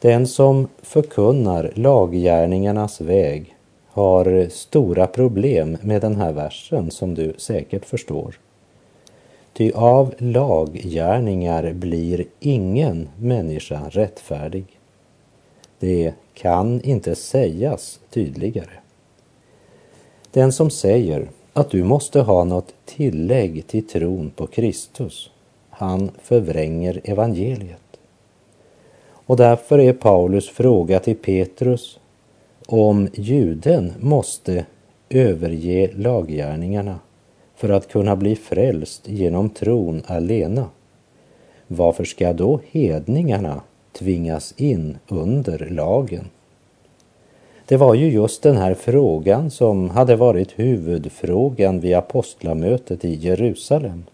Den 0.00 0.26
som 0.26 0.68
förkunnar 0.82 1.72
laggärningarnas 1.74 3.00
väg 3.00 3.56
har 3.88 4.48
stora 4.50 5.06
problem 5.06 5.76
med 5.82 6.00
den 6.00 6.16
här 6.16 6.32
versen 6.32 6.90
som 6.90 7.14
du 7.14 7.34
säkert 7.36 7.84
förstår. 7.84 8.38
Ty 9.52 9.72
av 9.72 10.14
laggärningar 10.18 11.72
blir 11.72 12.24
ingen 12.40 13.08
människa 13.18 13.82
rättfärdig. 13.90 14.64
Det 15.78 16.14
kan 16.34 16.80
inte 16.80 17.14
sägas 17.14 18.00
tydligare. 18.10 18.74
Den 20.30 20.52
som 20.52 20.70
säger 20.70 21.28
att 21.54 21.70
du 21.70 21.84
måste 21.84 22.20
ha 22.20 22.44
något 22.44 22.74
tillägg 22.84 23.66
till 23.66 23.86
tron 23.86 24.30
på 24.36 24.46
Kristus, 24.46 25.30
han 25.70 26.10
förvränger 26.22 27.00
evangeliet. 27.04 27.80
Och 29.26 29.36
därför 29.36 29.78
är 29.78 29.92
Paulus 29.92 30.48
fråga 30.48 31.00
till 31.00 31.16
Petrus 31.16 31.98
om 32.66 33.08
juden 33.14 33.92
måste 34.00 34.66
överge 35.08 35.90
laggärningarna 35.96 36.98
för 37.56 37.68
att 37.68 37.88
kunna 37.88 38.16
bli 38.16 38.36
frälst 38.36 39.08
genom 39.08 39.50
tron 39.50 40.02
alena. 40.06 40.68
Varför 41.66 42.04
ska 42.04 42.32
då 42.32 42.60
hedningarna 42.70 43.60
tvingas 43.92 44.54
in 44.56 44.98
under 45.08 45.68
lagen? 45.70 46.24
Det 47.66 47.76
var 47.76 47.94
ju 47.94 48.10
just 48.10 48.42
den 48.42 48.56
här 48.56 48.74
frågan 48.74 49.50
som 49.50 49.90
hade 49.90 50.16
varit 50.16 50.58
huvudfrågan 50.58 51.80
vid 51.80 51.94
apostlamötet 51.94 53.04
i 53.04 53.14
Jerusalem. 53.14 54.04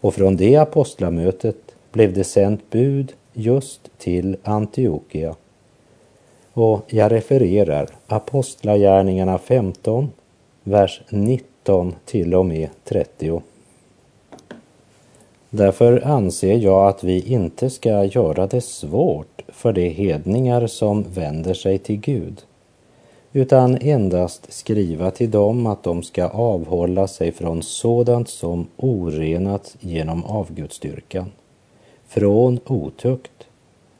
Och 0.00 0.14
från 0.14 0.36
det 0.36 0.56
apostlamötet 0.56 1.56
blev 1.92 2.12
det 2.12 2.24
sänt 2.24 2.70
bud 2.70 3.12
just 3.32 3.90
till 3.98 4.36
Antiochia. 4.42 5.34
Och 6.52 6.82
jag 6.86 7.12
refererar 7.12 7.88
Apostlagärningarna 8.06 9.38
15, 9.38 10.10
vers 10.64 11.02
19 11.10 11.94
till 12.04 12.34
och 12.34 12.46
med 12.46 12.68
30. 12.84 13.42
Därför 15.50 16.06
anser 16.06 16.56
jag 16.56 16.88
att 16.88 17.04
vi 17.04 17.20
inte 17.20 17.70
ska 17.70 18.04
göra 18.04 18.46
det 18.46 18.60
svårt 18.60 19.42
för 19.48 19.72
de 19.72 19.88
hedningar 19.88 20.66
som 20.66 21.02
vänder 21.02 21.54
sig 21.54 21.78
till 21.78 21.96
Gud, 21.96 22.42
utan 23.38 23.78
endast 23.80 24.52
skriva 24.52 25.10
till 25.10 25.30
dem 25.30 25.66
att 25.66 25.82
de 25.82 26.02
ska 26.02 26.28
avhålla 26.28 27.08
sig 27.08 27.32
från 27.32 27.62
sådant 27.62 28.28
som 28.28 28.66
orenats 28.76 29.76
genom 29.80 30.24
avgudsdyrkan 30.24 31.30
från 32.08 32.60
otukt, 32.66 33.46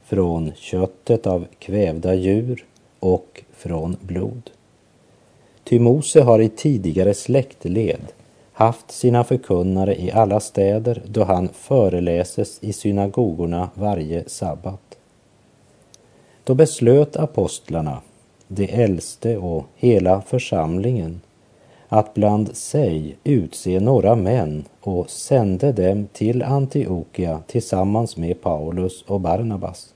från 0.05 0.53
köttet 0.57 1.27
av 1.27 1.47
kvävda 1.59 2.15
djur 2.15 2.65
och 3.01 3.45
från 3.53 3.97
blod. 4.01 4.51
Ty 5.65 5.79
Mose 5.79 6.23
har 6.23 6.41
i 6.41 6.49
tidigare 6.49 7.15
släktled 7.15 8.01
haft 8.53 8.91
sina 8.91 9.25
förkunnare 9.25 10.01
i 10.01 10.13
alla 10.13 10.41
städer 10.41 11.03
då 11.07 11.25
han 11.25 11.49
föreläses 11.49 12.59
i 12.61 12.73
synagogorna 12.73 13.71
varje 13.75 14.29
sabbat. 14.29 14.99
Då 16.45 16.55
beslöt 16.55 17.17
apostlarna, 17.17 18.01
de 18.49 18.83
äldste 18.83 19.37
och 19.37 19.65
hela 19.77 20.21
församlingen 20.21 21.21
att 21.89 22.15
bland 22.15 22.57
sig 22.57 23.17
utse 23.25 23.81
några 23.81 24.15
män 24.15 24.65
och 24.81 25.11
sände 25.11 25.73
dem 25.73 26.09
till 26.13 26.43
Antiochia 26.43 27.43
tillsammans 27.47 28.17
med 28.17 28.41
Paulus 28.41 29.03
och 29.03 29.21
Barnabas. 29.21 29.95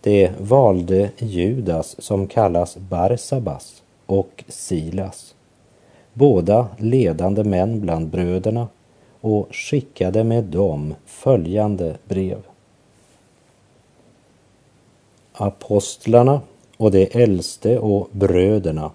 De 0.00 0.30
valde 0.38 1.10
Judas 1.18 1.96
som 1.98 2.26
kallas 2.26 2.76
Barsabas 2.76 3.82
och 4.06 4.44
Silas, 4.48 5.34
båda 6.12 6.68
ledande 6.78 7.44
män 7.44 7.80
bland 7.80 8.08
bröderna 8.08 8.68
och 9.20 9.48
skickade 9.50 10.24
med 10.24 10.44
dem 10.44 10.94
följande 11.06 11.96
brev. 12.04 12.42
Apostlarna 15.32 16.40
och 16.80 16.90
de 16.90 17.08
äldste 17.12 17.78
och 17.78 18.08
bröderna 18.12 18.90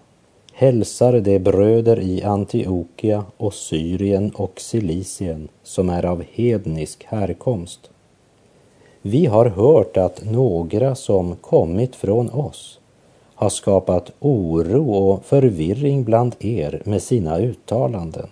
hälsar 0.54 1.20
de 1.20 1.40
bröder 1.40 2.00
i 2.00 2.24
Antiochia 2.24 3.26
och 3.38 3.54
Syrien 3.54 4.32
och 4.36 4.60
Cilicien 4.60 5.48
som 5.64 5.90
är 5.90 6.06
av 6.06 6.24
hednisk 6.32 7.04
härkomst. 7.04 7.90
Vi 9.02 9.26
har 9.26 9.46
hört 9.46 9.98
att 9.98 10.32
några 10.32 10.96
som 10.96 11.36
kommit 11.36 11.96
från 11.96 12.30
oss 12.30 12.80
har 13.36 13.50
skapat 13.50 14.12
oro 14.20 14.92
och 14.92 15.26
förvirring 15.26 16.04
bland 16.04 16.36
er 16.40 16.82
med 16.86 17.02
sina 17.02 17.40
uttalanden. 17.40 18.30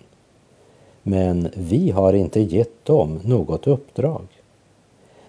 Men 1.04 1.50
vi 1.56 1.92
har 1.92 2.14
inte 2.14 2.42
gett 2.42 2.86
dem 2.86 3.20
något 3.24 3.68
uppdrag. 3.68 4.28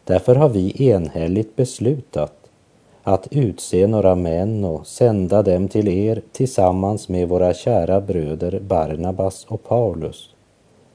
Därför 0.05 0.35
har 0.35 0.49
vi 0.49 0.89
enhälligt 0.89 1.57
beslutat 1.57 2.44
att 3.07 3.29
utse 3.31 3.87
några 3.87 4.15
män 4.15 4.65
och 4.65 4.87
sända 4.87 5.43
dem 5.43 5.69
till 5.69 5.89
er 5.89 6.23
tillsammans 6.33 7.09
med 7.09 7.29
våra 7.29 7.55
kära 7.55 8.01
bröder 8.01 8.61
Barnabas 8.61 9.45
och 9.49 9.65
Paulus, 9.65 10.31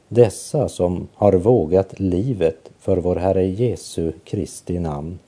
dessa 0.07 0.69
som 0.69 1.07
har 1.13 1.33
vågat 1.33 1.99
livet 1.99 2.71
för 2.79 2.97
vår 2.97 3.15
Herre 3.15 3.47
Jesu 3.47 4.11
Kristi 4.23 4.79
namn. 4.79 5.19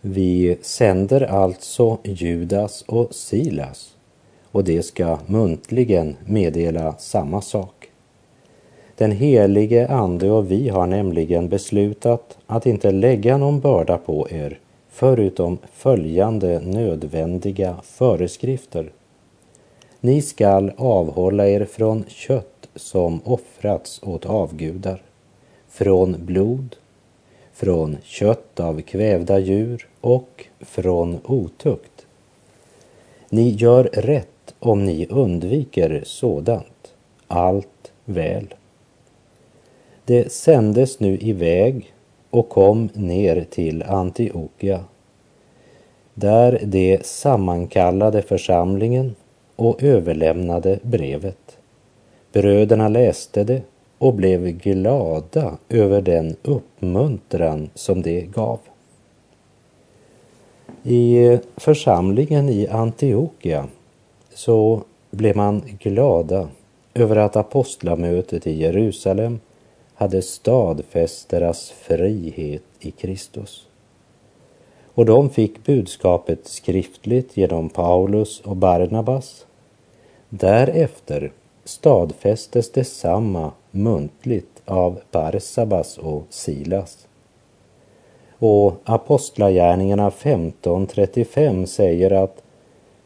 Vi 0.00 0.58
sänder 0.62 1.20
alltså 1.20 1.98
Judas 2.02 2.82
och 2.82 3.14
Silas 3.14 3.94
och 4.50 4.64
de 4.64 4.82
ska 4.82 5.18
muntligen 5.26 6.16
meddela 6.26 6.94
samma 6.98 7.40
sak. 7.40 7.90
Den 8.96 9.12
helige 9.12 9.88
Ande 9.88 10.30
och 10.30 10.50
vi 10.50 10.68
har 10.68 10.86
nämligen 10.86 11.48
beslutat 11.48 12.38
att 12.46 12.66
inte 12.66 12.90
lägga 12.92 13.36
någon 13.36 13.60
börda 13.60 13.98
på 13.98 14.30
er 14.30 14.58
förutom 14.94 15.58
följande 15.72 16.60
nödvändiga 16.60 17.76
föreskrifter. 17.82 18.92
Ni 20.00 20.22
skall 20.22 20.72
avhålla 20.76 21.48
er 21.48 21.64
från 21.64 22.04
kött 22.08 22.68
som 22.74 23.20
offrats 23.24 24.00
åt 24.02 24.26
avgudar, 24.26 25.02
från 25.68 26.16
blod, 26.18 26.76
från 27.52 27.96
kött 28.02 28.60
av 28.60 28.80
kvävda 28.80 29.38
djur 29.38 29.88
och 30.00 30.46
från 30.60 31.18
otukt. 31.24 32.06
Ni 33.28 33.50
gör 33.50 33.84
rätt 33.84 34.54
om 34.58 34.84
ni 34.84 35.06
undviker 35.10 36.02
sådant, 36.04 36.94
allt 37.26 37.92
väl. 38.04 38.54
Det 40.04 40.32
sändes 40.32 41.00
nu 41.00 41.18
iväg 41.18 41.93
och 42.34 42.48
kom 42.48 42.88
ner 42.94 43.46
till 43.50 43.82
Antiochia. 43.82 44.80
Där 46.14 46.60
de 46.64 46.98
sammankallade 47.02 48.22
församlingen 48.22 49.14
och 49.56 49.82
överlämnade 49.82 50.78
brevet. 50.82 51.58
Bröderna 52.32 52.88
läste 52.88 53.44
det 53.44 53.62
och 53.98 54.14
blev 54.14 54.48
glada 54.48 55.56
över 55.68 56.00
den 56.00 56.36
uppmuntran 56.42 57.70
som 57.74 58.02
det 58.02 58.20
gav. 58.20 58.58
I 60.82 61.38
församlingen 61.56 62.48
i 62.48 62.68
Antiochia 62.68 63.66
så 64.34 64.82
blev 65.10 65.36
man 65.36 65.62
glada 65.78 66.48
över 66.94 67.16
att 67.16 67.36
apostlamötet 67.36 68.46
i 68.46 68.52
Jerusalem 68.52 69.40
hade 69.94 70.22
stadfäst 70.22 71.28
deras 71.28 71.70
frihet 71.70 72.62
i 72.80 72.90
Kristus. 72.90 73.66
Och 74.94 75.06
de 75.06 75.30
fick 75.30 75.64
budskapet 75.64 76.48
skriftligt 76.48 77.36
genom 77.36 77.68
Paulus 77.68 78.40
och 78.40 78.56
Barnabas. 78.56 79.46
Därefter 80.28 81.32
stadfästes 81.64 82.70
detsamma 82.70 83.52
muntligt 83.70 84.62
av 84.64 85.00
Barsabas 85.10 85.98
och 85.98 86.22
Silas. 86.30 87.06
Och 88.38 88.74
Apostlagärningarna 88.84 90.10
15.35 90.10 91.66
säger 91.66 92.10
att 92.10 92.42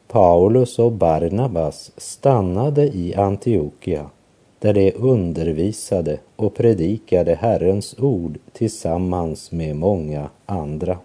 Paulus 0.09 0.79
och 0.79 0.93
Barnabas 0.93 1.93
stannade 1.97 2.83
i 2.83 3.15
Antiochia 3.15 4.11
där 4.61 4.73
de 4.73 4.93
undervisade 4.93 6.19
och 6.37 6.55
predikade 6.55 7.35
Herrens 7.35 7.95
ord 7.99 8.39
tillsammans 8.53 9.53
med 9.53 9.77
många 9.77 10.29
andra. 10.47 10.99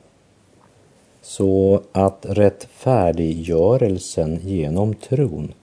Så 1.21 1.81
att 1.91 2.25
rättfärdiggörelsen 2.29 4.39
genom 4.43 4.93
tron 4.93 5.53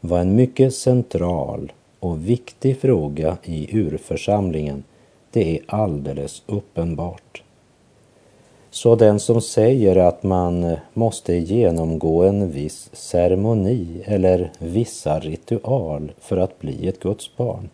var 0.00 0.18
en 0.18 0.34
mycket 0.34 0.74
central 0.74 1.72
och 2.00 2.28
viktig 2.28 2.80
fråga 2.80 3.36
i 3.44 3.78
urförsamlingen, 3.78 4.84
det 5.30 5.56
är 5.56 5.60
alldeles 5.66 6.42
uppenbart. 6.46 7.42
Så 8.70 8.94
den 8.94 9.20
som 9.20 9.40
säger 9.40 9.96
att 9.96 10.22
man 10.22 10.64
eh, 10.64 10.78
måste 10.94 11.34
genomgå 11.34 12.22
en 12.22 12.50
viss 12.50 12.90
ceremoni 12.92 14.02
eller 14.04 14.52
vissa 14.58 15.20
ritual 15.20 16.12
för 16.18 16.36
att 16.36 16.58
bli 16.58 16.88
ett 16.88 17.00
Guds 17.00 17.36
barn, 17.36 17.68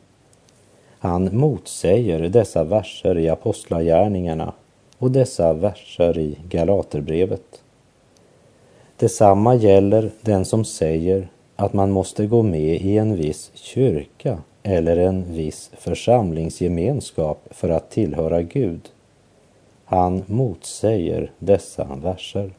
han 0.98 1.36
motsäger 1.36 2.20
dessa 2.20 2.64
verser 2.64 3.18
i 3.18 3.28
Apostlagärningarna 3.28 4.52
och 4.98 5.10
dessa 5.10 5.52
verser 5.52 6.18
i 6.18 6.38
Galaterbrevet. 6.48 7.62
Detsamma 8.96 9.54
gäller 9.54 10.10
den 10.20 10.44
som 10.44 10.64
säger 10.64 11.28
att 11.56 11.72
man 11.72 11.90
måste 11.90 12.26
gå 12.26 12.42
med 12.42 12.80
i 12.80 12.98
en 12.98 13.16
viss 13.16 13.50
kyrka 13.54 14.38
eller 14.62 14.96
en 14.96 15.24
viss 15.32 15.70
församlingsgemenskap 15.78 17.48
för 17.50 17.68
att 17.68 17.90
tillhöra 17.90 18.42
Gud. 18.42 18.80
Han 19.88 20.22
motsäger 20.26 21.32
dessa 21.38 21.84
verser. 22.02 22.50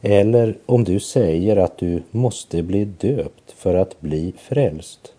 Eller 0.00 0.58
om 0.66 0.84
du 0.84 1.00
säger 1.00 1.56
att 1.56 1.78
du 1.78 2.02
måste 2.10 2.62
bli 2.62 2.84
döpt 2.84 3.52
för 3.52 3.74
att 3.74 4.00
bli 4.00 4.34
frälst, 4.38 5.12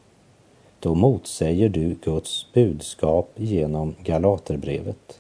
då 0.80 0.96
motsäger 0.96 1.70
du 1.70 1.96
Guds 2.04 2.54
budskap 2.54 3.30
genom 3.36 3.96
Galaterbrevet. 4.04 5.20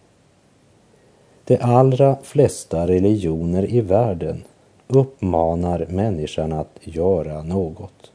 De 1.45 1.57
allra 1.61 2.17
flesta 2.23 2.87
religioner 2.87 3.73
i 3.73 3.81
världen 3.81 4.43
uppmanar 4.87 5.85
människan 5.89 6.53
att 6.53 6.79
göra 6.83 7.43
något. 7.43 8.11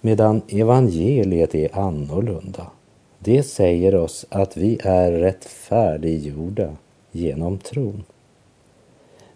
Medan 0.00 0.42
evangeliet 0.48 1.54
är 1.54 1.78
annorlunda. 1.78 2.66
Det 3.18 3.42
säger 3.42 3.94
oss 3.94 4.26
att 4.28 4.56
vi 4.56 4.78
är 4.84 5.12
rättfärdiggjorda 5.12 6.76
genom 7.12 7.58
tron. 7.58 8.04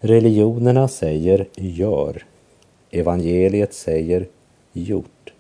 Religionerna 0.01 0.89
säger 0.89 1.49
gör. 1.57 2.25
Evangeliet 2.91 3.75
säger 3.75 4.27
gjort. 4.73 5.33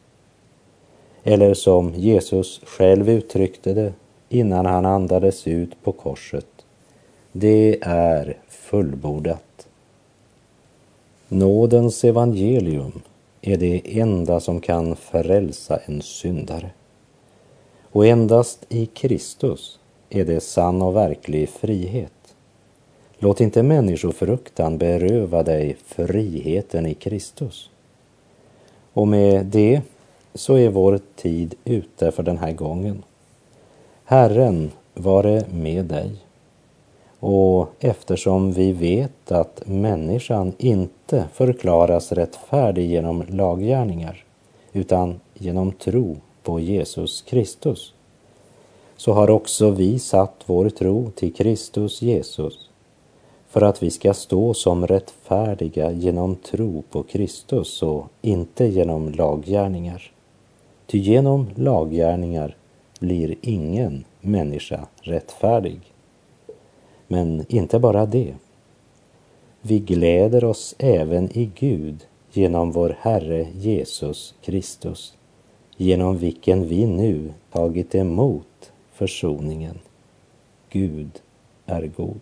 Eller 1.24 1.54
som 1.54 1.94
Jesus 1.94 2.60
själv 2.64 3.08
uttryckte 3.08 3.74
det 3.74 3.92
innan 4.28 4.66
han 4.66 4.86
andades 4.86 5.46
ut 5.46 5.82
på 5.82 5.92
korset. 5.92 6.46
Det 7.32 7.78
är 7.82 8.36
fullbordat. 8.48 9.68
Nådens 11.28 12.04
evangelium 12.04 13.02
är 13.40 13.56
det 13.56 14.00
enda 14.00 14.40
som 14.40 14.60
kan 14.60 14.96
frälsa 14.96 15.76
en 15.76 16.02
syndare. 16.02 16.70
Och 17.92 18.06
endast 18.06 18.66
i 18.68 18.86
Kristus 18.86 19.78
är 20.10 20.24
det 20.24 20.40
sann 20.40 20.82
och 20.82 20.96
verklig 20.96 21.48
frihet. 21.48 22.34
Låt 23.18 23.40
inte 23.40 23.62
människofruktan 23.62 24.78
beröva 24.78 25.42
dig 25.42 25.76
friheten 25.86 26.86
i 26.86 26.94
Kristus. 26.94 27.70
Och 28.92 29.08
med 29.08 29.46
det 29.46 29.82
så 30.34 30.54
är 30.54 30.68
vår 30.68 31.00
tid 31.16 31.54
ute 31.64 32.10
för 32.10 32.22
den 32.22 32.38
här 32.38 32.52
gången. 32.52 33.02
Herren 34.04 34.70
vare 34.94 35.44
med 35.52 35.84
dig. 35.84 36.10
Och 37.20 37.68
eftersom 37.80 38.52
vi 38.52 38.72
vet 38.72 39.32
att 39.32 39.62
människan 39.66 40.52
inte 40.58 41.28
förklaras 41.32 42.12
rättfärdig 42.12 42.90
genom 42.90 43.24
laggärningar 43.28 44.24
utan 44.72 45.20
genom 45.34 45.72
tro 45.72 46.16
på 46.42 46.60
Jesus 46.60 47.22
Kristus 47.22 47.94
så 48.96 49.12
har 49.12 49.30
också 49.30 49.70
vi 49.70 49.98
satt 49.98 50.42
vår 50.46 50.68
tro 50.68 51.10
till 51.10 51.32
Kristus 51.32 52.02
Jesus 52.02 52.68
för 53.48 53.62
att 53.62 53.82
vi 53.82 53.90
ska 53.90 54.14
stå 54.14 54.54
som 54.54 54.86
rättfärdiga 54.86 55.90
genom 55.90 56.36
tro 56.36 56.82
på 56.90 57.02
Kristus 57.02 57.82
och 57.82 58.06
inte 58.20 58.66
genom 58.66 59.12
laggärningar. 59.12 60.12
Ty 60.86 60.98
genom 60.98 61.50
laggärningar 61.54 62.56
blir 63.00 63.34
ingen 63.40 64.04
människa 64.20 64.86
rättfärdig. 65.00 65.80
Men 67.06 67.44
inte 67.48 67.78
bara 67.78 68.06
det. 68.06 68.34
Vi 69.62 69.78
gläder 69.78 70.44
oss 70.44 70.74
även 70.78 71.38
i 71.38 71.50
Gud 71.58 72.06
genom 72.32 72.72
vår 72.72 72.96
Herre 73.00 73.46
Jesus 73.58 74.34
Kristus, 74.42 75.14
genom 75.76 76.18
vilken 76.18 76.68
vi 76.68 76.86
nu 76.86 77.32
tagit 77.52 77.94
emot 77.94 78.72
försoningen. 78.92 79.78
Gud 80.70 81.22
är 81.66 81.86
god. 81.86 82.20